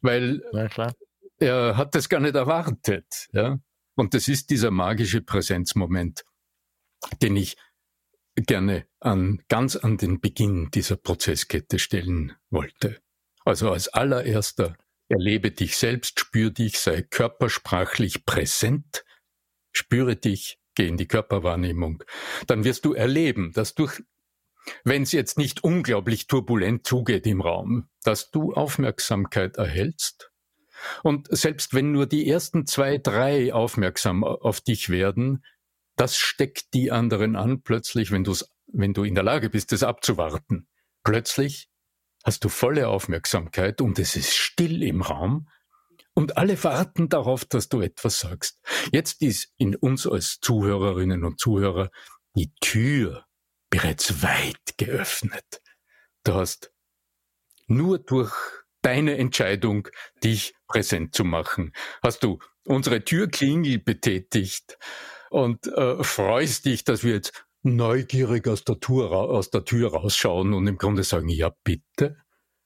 weil 0.00 0.42
er 1.38 1.76
hat 1.76 1.94
das 1.94 2.08
gar 2.08 2.20
nicht 2.20 2.36
erwartet. 2.36 3.28
Ja? 3.32 3.58
Und 3.96 4.14
das 4.14 4.28
ist 4.28 4.48
dieser 4.48 4.70
magische 4.70 5.20
Präsenzmoment 5.20 6.24
den 7.22 7.36
ich 7.36 7.56
gerne 8.36 8.86
an, 9.00 9.42
ganz 9.48 9.76
an 9.76 9.96
den 9.96 10.20
Beginn 10.20 10.70
dieser 10.70 10.96
Prozesskette 10.96 11.78
stellen 11.78 12.32
wollte. 12.50 13.00
Also 13.44 13.70
als 13.70 13.88
allererster, 13.88 14.76
erlebe 15.08 15.50
dich 15.50 15.76
selbst, 15.76 16.18
spür 16.18 16.50
dich, 16.50 16.78
sei 16.78 17.02
körpersprachlich 17.02 18.24
präsent, 18.24 19.04
spüre 19.72 20.16
dich, 20.16 20.58
geh 20.74 20.88
in 20.88 20.96
die 20.96 21.08
Körperwahrnehmung. 21.08 22.02
Dann 22.46 22.64
wirst 22.64 22.84
du 22.84 22.94
erleben, 22.94 23.52
dass 23.52 23.74
durch, 23.74 24.02
wenn 24.84 25.02
es 25.02 25.12
jetzt 25.12 25.38
nicht 25.38 25.64
unglaublich 25.64 26.26
turbulent 26.26 26.86
zugeht 26.86 27.26
im 27.26 27.40
Raum, 27.40 27.88
dass 28.02 28.30
du 28.30 28.52
Aufmerksamkeit 28.52 29.56
erhältst. 29.56 30.30
Und 31.02 31.28
selbst 31.30 31.74
wenn 31.74 31.92
nur 31.92 32.06
die 32.06 32.28
ersten 32.28 32.66
zwei, 32.66 32.98
drei 32.98 33.52
aufmerksam 33.52 34.24
auf 34.24 34.60
dich 34.60 34.90
werden, 34.90 35.44
das 35.96 36.16
steckt 36.16 36.74
die 36.74 36.90
anderen 36.90 37.36
an, 37.36 37.62
plötzlich, 37.62 38.10
wenn, 38.10 38.24
du's, 38.24 38.50
wenn 38.66 38.94
du 38.94 39.04
in 39.04 39.14
der 39.14 39.24
Lage 39.24 39.50
bist, 39.50 39.72
es 39.72 39.82
abzuwarten. 39.82 40.66
Plötzlich 41.04 41.68
hast 42.24 42.44
du 42.44 42.48
volle 42.48 42.88
Aufmerksamkeit 42.88 43.80
und 43.80 43.98
es 43.98 44.16
ist 44.16 44.34
still 44.34 44.82
im 44.82 45.02
Raum 45.02 45.48
und 46.14 46.36
alle 46.36 46.62
warten 46.64 47.08
darauf, 47.08 47.44
dass 47.44 47.68
du 47.68 47.80
etwas 47.80 48.20
sagst. 48.20 48.60
Jetzt 48.92 49.20
ist 49.22 49.52
in 49.56 49.74
uns 49.76 50.06
als 50.06 50.38
Zuhörerinnen 50.40 51.24
und 51.24 51.40
Zuhörer 51.40 51.90
die 52.36 52.52
Tür 52.60 53.26
bereits 53.70 54.22
weit 54.22 54.76
geöffnet. 54.76 55.62
Du 56.24 56.34
hast 56.34 56.72
nur 57.66 57.98
durch 57.98 58.32
deine 58.82 59.16
Entscheidung, 59.16 59.88
dich 60.22 60.54
präsent 60.68 61.14
zu 61.14 61.24
machen, 61.24 61.72
hast 62.02 62.22
du 62.22 62.38
unsere 62.64 63.04
Türklingel 63.04 63.78
betätigt, 63.78 64.78
und 65.34 65.66
äh, 65.66 66.00
freust 66.04 66.64
dich, 66.64 66.84
dass 66.84 67.02
wir 67.02 67.14
jetzt 67.14 67.44
neugierig 67.62 68.46
aus 68.46 68.62
der, 68.62 68.78
Tür, 68.78 69.10
aus 69.10 69.50
der 69.50 69.64
Tür 69.64 69.92
rausschauen 69.92 70.54
und 70.54 70.64
im 70.68 70.78
Grunde 70.78 71.02
sagen, 71.02 71.28
ja 71.28 71.52
bitte. 71.64 72.16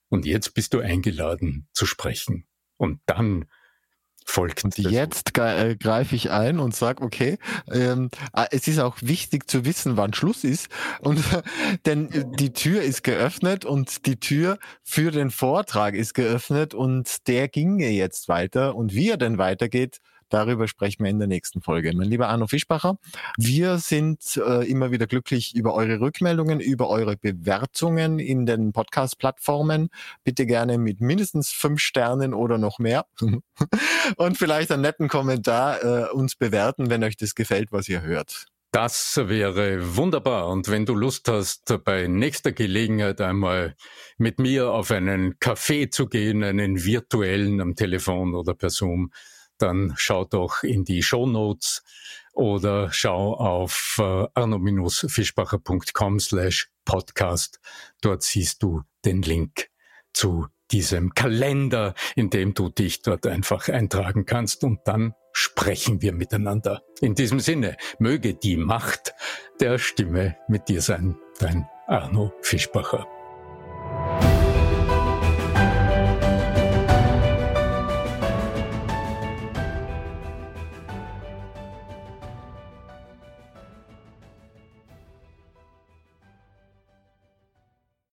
Und 0.07 0.27
jetzt 0.27 0.53
bist 0.53 0.75
du 0.75 0.79
eingeladen 0.79 1.67
zu 1.73 1.87
sprechen. 1.87 2.45
Und 2.79 2.99
dann 3.05 3.45
folgt. 4.25 4.63
Und 4.63 4.77
jetzt 4.77 5.37
äh, 5.37 5.75
greife 5.75 6.15
ich 6.15 6.31
ein 6.31 6.59
und 6.59 6.75
sage, 6.75 7.03
okay, 7.03 7.37
ähm, 7.71 8.09
ah, 8.31 8.47
es 8.51 8.67
ist 8.67 8.79
auch 8.79 8.97
wichtig 9.01 9.49
zu 9.49 9.65
wissen, 9.65 9.97
wann 9.97 10.13
Schluss 10.13 10.43
ist. 10.43 10.69
Und 11.01 11.23
denn 11.85 12.09
die 12.37 12.53
Tür 12.53 12.81
ist 12.81 13.03
geöffnet 13.03 13.65
und 13.65 14.05
die 14.05 14.19
Tür 14.19 14.57
für 14.83 15.11
den 15.11 15.31
Vortrag 15.31 15.95
ist 15.95 16.13
geöffnet 16.13 16.73
und 16.73 17.27
der 17.27 17.47
ginge 17.47 17.89
jetzt 17.89 18.29
weiter. 18.29 18.75
Und 18.75 18.93
wie 18.93 19.09
er 19.09 19.17
denn 19.17 19.37
weitergeht, 19.37 19.99
Darüber 20.29 20.67
sprechen 20.67 21.03
wir 21.03 21.09
in 21.09 21.19
der 21.19 21.27
nächsten 21.27 21.61
Folge. 21.61 21.91
Mein 21.95 22.07
lieber 22.07 22.29
Arno 22.29 22.47
Fischbacher, 22.47 22.97
wir 23.37 23.79
sind 23.79 24.37
äh, 24.37 24.69
immer 24.69 24.91
wieder 24.91 25.07
glücklich 25.07 25.55
über 25.55 25.73
eure 25.73 25.99
Rückmeldungen, 25.99 26.59
über 26.59 26.89
eure 26.89 27.17
Bewertungen 27.17 28.19
in 28.19 28.45
den 28.45 28.71
Podcast-Plattformen. 28.71 29.89
Bitte 30.23 30.45
gerne 30.45 30.77
mit 30.77 31.01
mindestens 31.01 31.49
fünf 31.49 31.81
Sternen 31.81 32.33
oder 32.33 32.57
noch 32.57 32.79
mehr. 32.79 33.05
Und 34.17 34.37
vielleicht 34.37 34.71
einen 34.71 34.83
netten 34.83 35.07
Kommentar 35.07 35.83
äh, 35.83 36.09
uns 36.11 36.35
bewerten, 36.35 36.89
wenn 36.89 37.03
euch 37.03 37.17
das 37.17 37.35
gefällt, 37.35 37.71
was 37.71 37.89
ihr 37.89 38.01
hört. 38.01 38.45
Das 38.71 39.17
wäre 39.17 39.95
wunderbar. 39.95 40.47
Und 40.47 40.69
wenn 40.69 40.85
du 40.85 40.93
Lust 40.93 41.27
hast, 41.27 41.83
bei 41.83 42.05
nächster 42.05 42.51
Gelegenheit 42.51 43.19
einmal 43.19 43.75
mit 44.19 44.37
mir 44.37 44.71
auf 44.71 44.91
einen 44.91 45.33
Café 45.39 45.89
zu 45.89 46.05
gehen, 46.05 46.43
einen 46.43 46.83
virtuellen 46.83 47.61
am 47.61 47.75
Telefon 47.75 48.35
oder 48.35 48.53
per 48.53 48.69
Zoom, 48.69 49.11
dann 49.61 49.93
schau 49.97 50.25
doch 50.25 50.63
in 50.63 50.85
die 50.85 51.03
Show 51.03 51.25
Notes 51.25 51.83
oder 52.33 52.91
schau 52.91 53.35
auf 53.35 53.97
äh, 53.99 54.27
arno-fischbacher.com 54.33 56.19
slash 56.19 56.69
podcast. 56.85 57.59
Dort 58.01 58.23
siehst 58.23 58.63
du 58.63 58.83
den 59.05 59.21
Link 59.21 59.69
zu 60.13 60.47
diesem 60.71 61.13
Kalender, 61.13 61.93
in 62.15 62.29
dem 62.29 62.53
du 62.53 62.69
dich 62.69 63.01
dort 63.01 63.25
einfach 63.27 63.69
eintragen 63.69 64.25
kannst 64.25 64.63
und 64.63 64.81
dann 64.85 65.13
sprechen 65.33 66.01
wir 66.01 66.13
miteinander. 66.13 66.81
In 67.01 67.15
diesem 67.15 67.39
Sinne, 67.39 67.77
möge 67.97 68.33
die 68.33 68.57
Macht 68.57 69.13
der 69.59 69.77
Stimme 69.77 70.37
mit 70.47 70.69
dir 70.69 70.81
sein, 70.81 71.17
dein 71.39 71.67
Arno 71.87 72.33
Fischbacher. 72.41 73.18